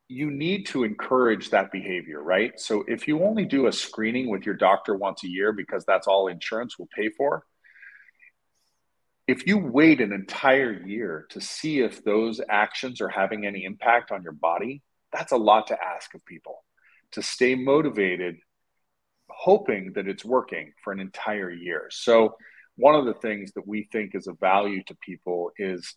you 0.09 0.31
need 0.31 0.67
to 0.67 0.85
encourage 0.85 1.51
that 1.51 1.73
behavior 1.73 2.23
right? 2.23 2.59
So 2.61 2.85
if 2.87 3.09
you 3.09 3.23
only 3.23 3.45
do 3.45 3.67
a 3.67 3.73
screening 3.73 4.29
with 4.29 4.45
your 4.47 4.55
doctor 4.55 4.95
once 4.95 5.25
a 5.25 5.29
year 5.29 5.53
because 5.53 5.85
that's 5.87 6.07
all 6.07 6.29
insurance 6.29 6.79
will 6.79 6.89
pay 6.95 7.11
for 7.11 7.45
if 9.27 9.47
you 9.47 9.57
wait 9.57 10.01
an 10.03 10.13
entire 10.13 10.73
year 10.87 11.27
to 11.31 11.41
see 11.41 11.81
if 11.81 12.05
those 12.05 12.41
actions 12.51 13.01
are 13.01 13.09
having 13.09 13.47
any 13.47 13.65
impact 13.65 14.13
on 14.13 14.23
your 14.23 14.33
body 14.33 14.83
that's 15.13 15.33
a 15.33 15.37
lot 15.37 15.67
to 15.69 15.79
ask 15.83 16.15
of 16.15 16.25
people 16.25 16.65
to 17.15 17.23
stay 17.23 17.55
motivated, 17.55 18.37
hoping 19.29 19.93
that 19.95 20.07
it's 20.07 20.25
working 20.25 20.73
for 20.83 20.93
an 20.93 21.01
entire 21.01 21.51
year. 21.51 21.89
So, 21.91 22.37
one 22.77 22.97
of 22.97 23.07
the 23.07 23.15
things 23.15 23.53
that 23.53 23.67
we 23.67 23.89
think 23.93 24.15
is 24.15 24.27
of 24.27 24.39
value 24.41 24.83
to 24.85 24.97
people 24.97 25.53
is 25.59 25.95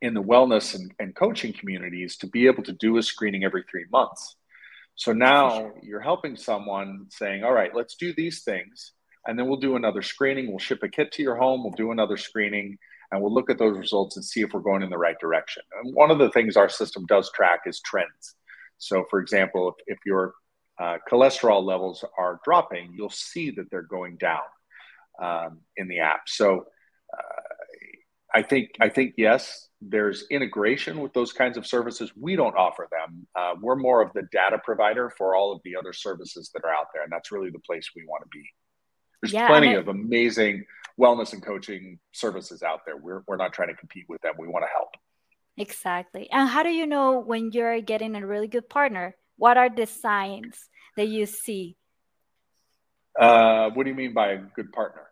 in 0.00 0.14
the 0.14 0.22
wellness 0.22 0.74
and, 0.74 0.92
and 0.98 1.14
coaching 1.14 1.52
communities 1.52 2.16
to 2.18 2.26
be 2.26 2.46
able 2.46 2.62
to 2.64 2.72
do 2.72 2.98
a 2.98 3.02
screening 3.02 3.44
every 3.44 3.64
three 3.70 3.86
months. 3.90 4.36
So 4.96 5.12
now 5.12 5.72
you're 5.82 6.00
helping 6.00 6.36
someone 6.36 7.06
saying, 7.10 7.44
all 7.44 7.52
right, 7.52 7.74
let's 7.74 7.96
do 7.96 8.12
these 8.14 8.42
things. 8.42 8.92
And 9.26 9.38
then 9.38 9.48
we'll 9.48 9.60
do 9.60 9.76
another 9.76 10.02
screening. 10.02 10.48
We'll 10.48 10.58
ship 10.58 10.82
a 10.82 10.88
kit 10.88 11.12
to 11.12 11.22
your 11.22 11.36
home. 11.36 11.62
We'll 11.62 11.72
do 11.72 11.92
another 11.92 12.16
screening 12.16 12.78
and 13.10 13.22
we'll 13.22 13.32
look 13.32 13.50
at 13.50 13.58
those 13.58 13.78
results 13.78 14.16
and 14.16 14.24
see 14.24 14.40
if 14.40 14.52
we're 14.52 14.60
going 14.60 14.82
in 14.82 14.90
the 14.90 14.98
right 14.98 15.18
direction. 15.20 15.62
And 15.82 15.94
one 15.94 16.10
of 16.10 16.18
the 16.18 16.30
things 16.30 16.56
our 16.56 16.68
system 16.68 17.06
does 17.06 17.30
track 17.32 17.60
is 17.66 17.80
trends. 17.80 18.34
So, 18.82 19.04
for 19.08 19.20
example, 19.20 19.68
if, 19.68 19.94
if 19.94 19.98
your 20.04 20.34
uh, 20.80 20.98
cholesterol 21.10 21.62
levels 21.62 22.04
are 22.18 22.40
dropping, 22.44 22.94
you'll 22.96 23.10
see 23.10 23.52
that 23.52 23.70
they're 23.70 23.82
going 23.82 24.16
down 24.16 24.40
um, 25.22 25.60
in 25.76 25.86
the 25.86 26.00
app. 26.00 26.22
So, 26.26 26.66
uh, 27.16 27.42
I 28.34 28.42
think 28.42 28.70
I 28.80 28.88
think 28.88 29.14
yes, 29.16 29.68
there's 29.80 30.24
integration 30.30 31.00
with 31.00 31.12
those 31.12 31.32
kinds 31.32 31.56
of 31.56 31.66
services. 31.66 32.10
We 32.18 32.34
don't 32.34 32.56
offer 32.56 32.88
them. 32.90 33.26
Uh, 33.36 33.54
we're 33.60 33.76
more 33.76 34.02
of 34.02 34.12
the 34.14 34.22
data 34.32 34.58
provider 34.64 35.10
for 35.16 35.36
all 35.36 35.52
of 35.52 35.60
the 35.64 35.76
other 35.76 35.92
services 35.92 36.50
that 36.54 36.64
are 36.64 36.72
out 36.72 36.86
there, 36.92 37.04
and 37.04 37.12
that's 37.12 37.30
really 37.30 37.50
the 37.50 37.60
place 37.60 37.90
we 37.94 38.04
want 38.04 38.24
to 38.24 38.28
be. 38.32 38.44
There's 39.20 39.32
yeah, 39.32 39.46
plenty 39.46 39.74
of 39.74 39.86
amazing 39.86 40.64
wellness 40.98 41.34
and 41.34 41.42
coaching 41.44 42.00
services 42.12 42.64
out 42.64 42.80
there. 42.84 42.96
We're 42.96 43.22
we're 43.28 43.36
not 43.36 43.52
trying 43.52 43.68
to 43.68 43.74
compete 43.74 44.06
with 44.08 44.20
them. 44.22 44.34
We 44.38 44.48
want 44.48 44.64
to 44.64 44.70
help. 44.74 44.88
Exactly. 45.56 46.28
And 46.30 46.48
how 46.48 46.62
do 46.62 46.70
you 46.70 46.86
know 46.86 47.20
when 47.20 47.52
you're 47.52 47.80
getting 47.80 48.14
a 48.14 48.26
really 48.26 48.48
good 48.48 48.68
partner? 48.68 49.16
What 49.36 49.56
are 49.56 49.68
the 49.68 49.86
signs 49.86 50.68
that 50.96 51.08
you 51.08 51.26
see? 51.26 51.76
Uh, 53.18 53.70
what 53.70 53.84
do 53.84 53.90
you 53.90 53.96
mean 53.96 54.14
by 54.14 54.32
a 54.32 54.38
good 54.38 54.72
partner? 54.72 55.02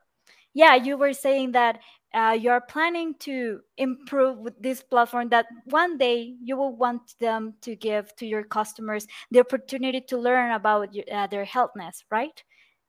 Yeah, 0.54 0.74
you 0.76 0.96
were 0.96 1.12
saying 1.12 1.52
that 1.52 1.80
uh, 2.12 2.36
you're 2.40 2.60
planning 2.60 3.14
to 3.20 3.60
improve 3.76 4.38
with 4.38 4.60
this 4.60 4.82
platform 4.82 5.28
that 5.28 5.46
one 5.64 5.96
day 5.96 6.34
you 6.42 6.56
will 6.56 6.76
want 6.76 7.14
them 7.20 7.54
to 7.62 7.76
give 7.76 8.14
to 8.16 8.26
your 8.26 8.42
customers 8.42 9.06
the 9.30 9.40
opportunity 9.40 10.00
to 10.00 10.18
learn 10.18 10.52
about 10.52 10.88
uh, 11.12 11.26
their 11.28 11.44
healthness 11.44 12.02
right 12.10 12.42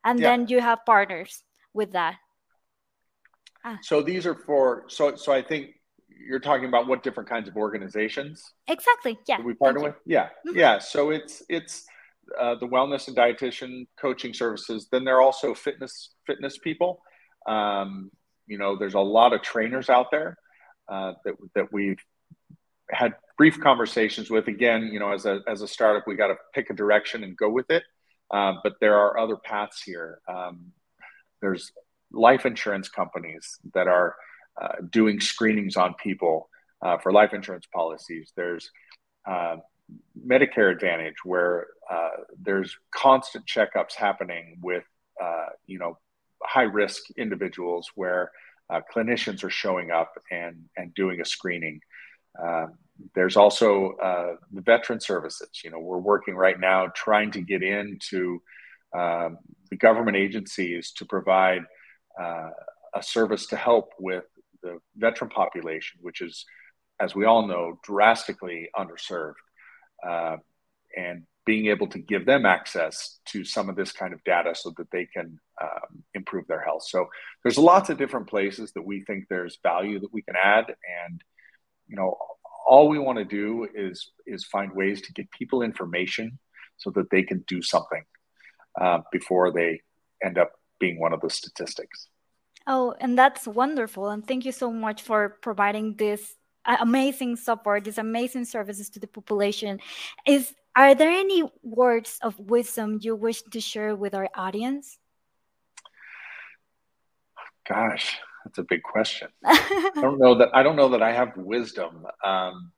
and 0.04 0.20
yeah. 0.20 0.30
then 0.30 0.48
you 0.48 0.60
have 0.60 0.80
partners 0.86 1.44
with 1.74 1.92
that 1.92 2.16
ah. 3.64 3.78
so 3.84 4.02
these 4.02 4.26
are 4.26 4.36
for 4.36 4.86
so 4.88 5.16
so 5.16 5.32
i 5.32 5.42
think 5.42 5.76
you're 6.28 6.40
talking 6.40 6.66
about 6.66 6.88
what 6.88 7.04
different 7.04 7.28
kinds 7.30 7.48
of 7.48 7.56
organizations 7.56 8.54
exactly 8.68 9.18
yeah 9.28 9.42
we 9.42 9.54
partner 9.54 9.82
with 9.82 9.96
yeah 10.06 10.26
mm-hmm. 10.48 10.58
yeah 10.58 10.80
so 10.80 11.10
it's 11.10 11.44
it's 11.50 11.86
uh, 12.40 12.56
the 12.56 12.68
wellness 12.68 13.08
and 13.08 13.18
dietitian 13.18 13.86
coaching 14.00 14.34
services 14.34 14.88
then 14.92 15.04
there 15.04 15.18
are 15.18 15.22
also 15.22 15.54
fitness 15.54 16.12
fitness 16.26 16.58
people 16.58 17.02
um, 17.48 18.12
you 18.48 18.58
know, 18.58 18.76
there's 18.76 18.96
a 18.96 19.00
lot 19.00 19.34
of 19.34 19.42
trainers 19.42 19.90
out 19.90 20.12
there 20.12 20.38
uh, 20.90 21.14
that 21.24 21.36
that 21.56 21.72
we've 21.72 22.04
had 22.90 23.16
brief 23.38 23.60
conversations 23.60 24.30
with. 24.30 24.48
Again, 24.48 24.90
you 24.92 25.00
know, 25.00 25.12
as 25.12 25.26
a 25.26 25.40
as 25.48 25.62
a 25.62 25.68
startup, 25.68 26.08
we 26.08 26.16
got 26.16 26.28
to 26.28 26.36
pick 26.54 26.70
a 26.70 26.74
direction 26.74 27.24
and 27.24 27.38
go 27.38 27.50
with 27.50 27.70
it. 27.72 27.84
Uh, 28.30 28.54
but 28.64 28.74
there 28.80 28.98
are 28.98 29.18
other 29.18 29.36
paths 29.38 29.82
here. 29.82 30.20
Um, 30.28 30.72
there's 31.42 31.72
life 32.12 32.46
insurance 32.46 32.90
companies 32.90 33.58
that 33.74 33.88
are 33.88 34.16
doing 34.92 35.20
screenings 35.20 35.78
on 35.78 35.94
people 35.96 36.50
uh, 36.82 36.98
for 36.98 37.12
life 37.12 37.34
insurance 37.34 37.68
policies. 37.74 38.32
There's 38.36 38.70
uh, 39.28 39.58
Medicare 40.28 40.72
Advantage, 40.72 41.16
where 41.24 41.68
uh, 41.90 42.10
there's 42.42 42.76
constant 42.94 43.46
checkups 43.46 43.94
happening 43.96 44.58
with, 44.62 44.84
uh, 45.22 45.48
you 45.66 45.80
know, 45.80 45.98
high 46.44 46.64
risk 46.64 47.04
individuals 47.18 47.92
where 47.96 48.32
uh, 48.70 48.82
clinicians 48.94 49.44
are 49.44 49.50
showing 49.50 49.92
up 49.92 50.14
and, 50.32 50.64
and 50.78 50.94
doing 50.94 51.22
a 51.22 51.26
screening. 51.26 51.80
Uh, 52.42 52.68
there's 53.16 53.36
also 53.36 53.92
uh, 54.02 54.36
the 54.52 54.62
veteran 54.62 55.00
services. 55.00 55.50
You 55.64 55.72
know, 55.72 55.80
we're 55.80 55.98
working 55.98 56.36
right 56.36 56.60
now 56.60 56.88
trying 56.96 57.32
to 57.32 57.42
get 57.42 57.64
into 57.64 58.42
um, 58.98 59.38
the 59.70 59.78
government 59.78 60.18
agencies 60.18 60.92
to 60.98 61.06
provide 61.06 61.64
uh, 62.20 62.50
a 62.94 63.04
service 63.04 63.48
to 63.48 63.56
help 63.56 63.92
with 64.00 64.26
the 64.62 64.80
veteran 64.96 65.30
population, 65.30 66.00
which 66.02 66.22
is, 66.22 66.46
as 67.00 67.16
we 67.16 67.26
all 67.26 67.48
know, 67.48 67.80
drastically 67.84 68.70
underserved. 68.76 69.34
Uh, 70.08 70.38
and 70.96 71.24
being 71.46 71.68
able 71.68 71.88
to 71.88 72.00
give 72.00 72.26
them 72.26 72.46
access 72.46 73.20
to 73.26 73.44
some 73.44 73.70
of 73.70 73.76
this 73.76 73.92
kind 73.92 74.14
of 74.14 74.24
data 74.24 74.54
so 74.54 74.72
that 74.78 74.92
they 74.92 75.06
can 75.06 75.40
um, 75.62 76.04
improve 76.14 76.46
their 76.48 76.62
health. 76.62 76.84
So 76.86 77.08
there's 77.44 77.58
lots 77.58 77.90
of 77.90 77.98
different 77.98 78.28
places 78.28 78.72
that 78.74 78.84
we 78.84 79.04
think 79.04 79.26
there's 79.28 79.58
value 79.64 80.00
that 80.00 80.14
we 80.14 80.22
can 80.22 80.36
add, 80.42 80.68
and 81.06 81.22
you 81.88 81.96
know, 81.96 82.16
all 82.68 82.88
we 82.88 83.00
want 83.00 83.18
to 83.18 83.26
do 83.26 83.68
is 83.74 84.12
is 84.28 84.46
find 84.46 84.72
ways 84.74 85.02
to 85.02 85.14
get 85.14 85.32
people 85.32 85.62
information 85.62 86.38
so 86.78 86.92
that 86.92 87.10
they 87.10 87.24
can 87.24 87.44
do 87.48 87.62
something 87.62 88.04
uh, 88.80 89.00
before 89.12 89.52
they 89.52 89.82
end 90.24 90.38
up 90.38 90.52
being 90.80 91.00
one 91.00 91.14
of 91.14 91.22
the 91.22 91.30
statistics. 91.30 92.08
Oh, 92.74 92.96
and 93.02 93.20
that's 93.20 93.46
wonderful. 93.46 94.08
And 94.08 94.26
thank 94.26 94.46
you 94.46 94.54
so 94.54 94.72
much 94.72 95.02
for 95.02 95.38
providing 95.42 95.98
this 95.98 96.38
amazing 96.66 97.36
support, 97.36 97.84
these 97.84 97.98
amazing 97.98 98.46
services 98.46 98.90
to 98.92 99.00
the 99.02 99.08
population. 99.08 99.82
Is 100.26 100.56
are 100.74 100.96
there 100.96 101.12
any 101.12 101.44
words 101.64 102.18
of 102.22 102.40
wisdom 102.40 103.00
you 103.02 103.14
wish 103.14 103.42
to 103.42 103.60
share 103.60 103.94
with 103.94 104.16
our 104.16 104.30
audience? 104.36 104.98
Gosh, 107.68 108.18
that's 108.46 108.58
a 108.58 108.64
big 108.64 108.84
question. 108.84 109.28
I 109.44 109.92
don't 109.96 110.18
know 110.18 110.36
that 110.36 110.56
I 110.56 110.64
don't 110.64 110.78
know 110.78 110.90
that 110.96 111.04
I 111.04 111.12
have 111.12 111.36
wisdom. 111.36 112.08
Um, 112.24 112.72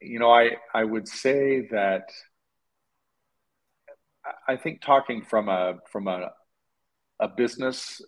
you 0.00 0.20
know, 0.20 0.30
I 0.30 0.58
I 0.72 0.84
would 0.84 1.08
say 1.08 1.66
that 1.72 2.08
I 4.46 4.54
think 4.54 4.80
talking 4.80 5.24
from 5.24 5.48
a 5.48 5.78
from 5.90 6.06
a 6.06 6.30
a 7.18 7.26
business 7.26 8.00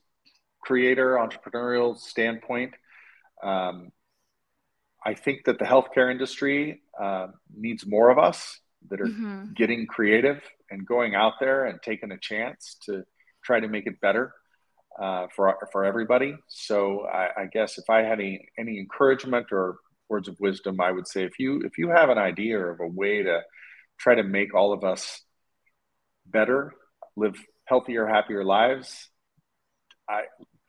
creator 0.65 1.17
entrepreneurial 1.17 1.97
standpoint, 1.99 2.75
um, 3.43 3.93
I 5.05 5.15
think 5.15 5.45
that 5.45 5.59
the 5.59 5.65
healthcare 5.65 6.11
industry 6.11 6.83
uh, 7.01 7.29
needs 7.55 7.87
more 7.87 8.11
of 8.11 8.19
us 8.19 8.59
that 8.89 9.01
are 9.01 9.07
mm-hmm. 9.07 9.53
getting 9.55 9.87
creative 9.87 10.41
and 10.71 10.87
going 10.87 11.15
out 11.15 11.35
there 11.41 11.67
and 11.67 11.81
taking 11.83 12.11
a 12.11 12.19
chance 12.19 12.77
to 12.87 13.05
try 13.45 13.61
to 13.61 13.69
make 13.69 13.87
it 13.87 14.01
better 14.01 14.33
uh, 15.01 15.27
for 15.35 15.57
for 15.73 15.85
everybody. 15.85 16.35
So 16.49 17.07
I, 17.07 17.43
I, 17.43 17.47
guess 17.53 17.79
if 17.79 17.91
I 17.91 18.03
had 18.03 18.21
any 18.21 18.49
any 18.59 18.79
encouragement 18.79 19.47
or 19.53 19.77
words 20.09 20.29
of 20.29 20.39
wisdom, 20.41 20.81
I 20.81 20.93
would 20.93 21.09
say 21.09 21.25
if 21.25 21.39
you 21.39 21.61
if 21.63 21.77
you 21.79 21.89
have 21.91 22.09
an 22.09 22.19
idea 22.19 22.59
of 22.59 22.81
a 22.81 22.87
way 22.87 23.23
to 23.23 23.43
try 23.99 24.15
to 24.15 24.23
make 24.23 24.55
all 24.55 24.73
of 24.73 24.85
us 24.85 25.23
better, 26.27 26.73
live 27.17 27.37
healthier, 27.67 28.07
happier 28.07 28.45
lives, 28.45 29.09
I 30.09 30.23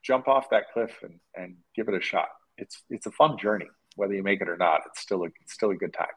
jump 0.05 0.27
off 0.27 0.49
that 0.51 0.65
cliff 0.73 0.91
and, 1.01 1.19
and 1.35 1.55
give 1.75 1.87
it 1.87 1.95
a 1.95 2.01
shot. 2.01 2.27
It's 2.57 2.83
it's 2.89 3.05
a 3.05 3.11
fun 3.11 3.37
journey 3.37 3.67
whether 3.95 4.13
you 4.13 4.23
make 4.23 4.41
it 4.41 4.49
or 4.49 4.57
not. 4.57 4.81
It's 4.87 5.01
still 5.01 5.23
a, 5.23 5.27
it's 5.41 5.53
still 5.53 5.71
a 5.71 5.75
good 5.75 5.93
time. 5.93 6.07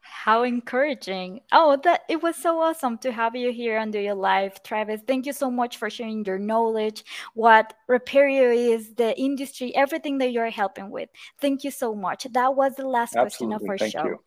How 0.00 0.42
encouraging. 0.42 1.40
Oh, 1.50 1.78
that 1.82 2.02
it 2.08 2.22
was 2.22 2.36
so 2.36 2.60
awesome 2.60 2.98
to 2.98 3.10
have 3.10 3.34
you 3.34 3.52
here 3.52 3.78
and 3.78 3.92
Dojo 3.92 4.16
Live, 4.16 4.62
Travis. 4.62 5.00
Thank 5.06 5.26
you 5.26 5.32
so 5.32 5.50
much 5.50 5.78
for 5.78 5.88
sharing 5.88 6.24
your 6.24 6.38
knowledge, 6.38 7.04
what 7.34 7.74
Reperio 7.90 8.54
is, 8.54 8.94
the 8.94 9.18
industry, 9.18 9.74
everything 9.74 10.18
that 10.18 10.30
you're 10.30 10.50
helping 10.50 10.90
with. 10.90 11.08
Thank 11.40 11.64
you 11.64 11.70
so 11.70 11.94
much. 11.94 12.26
That 12.32 12.54
was 12.54 12.74
the 12.76 12.86
last 12.86 13.16
Absolutely. 13.16 13.22
question 13.24 13.52
of 13.52 13.70
our 13.70 13.78
Thank 13.78 13.92
show. 13.92 14.04
You. 14.04 14.20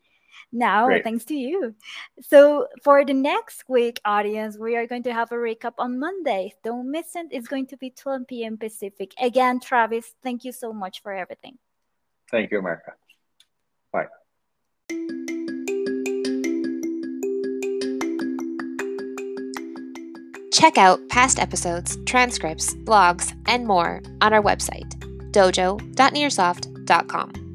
Now, 0.52 0.88
Great. 0.88 1.04
thanks 1.04 1.26
to 1.26 1.36
you. 1.36 1.76
So, 2.22 2.68
for 2.84 3.06
the 3.06 3.14
next 3.14 3.64
week, 3.68 4.00
audience, 4.06 4.58
we 4.58 4.76
are 4.76 4.88
going 4.88 5.04
to 5.04 5.14
have 5.14 5.32
a 5.32 5.36
recap 5.36 5.74
on 5.78 6.00
Monday. 6.00 6.54
Don't 6.64 6.92
miss 6.92 7.16
it. 7.16 7.28
It's 7.32 7.48
going 7.48 7.68
to 7.68 7.78
be 7.78 7.90
12 7.90 8.28
p.m. 8.28 8.58
Pacific. 8.58 9.14
Again, 9.20 9.60
Travis, 9.60 10.14
thank 10.24 10.44
you 10.44 10.52
so 10.52 10.74
much 10.74 11.02
for 11.02 11.14
everything. 11.14 11.58
Thank 12.32 12.52
you, 12.52 12.60
America. 12.60 12.94
Bye. 13.92 14.08
Check 20.52 20.78
out 20.78 21.00
past 21.10 21.40
episodes, 21.40 21.98
transcripts, 22.06 22.74
blogs, 22.84 23.34
and 23.46 23.68
more 23.68 24.02
on 24.22 24.34
our 24.34 24.42
website, 24.42 24.90
dojo.nearsoft.com. 25.32 27.47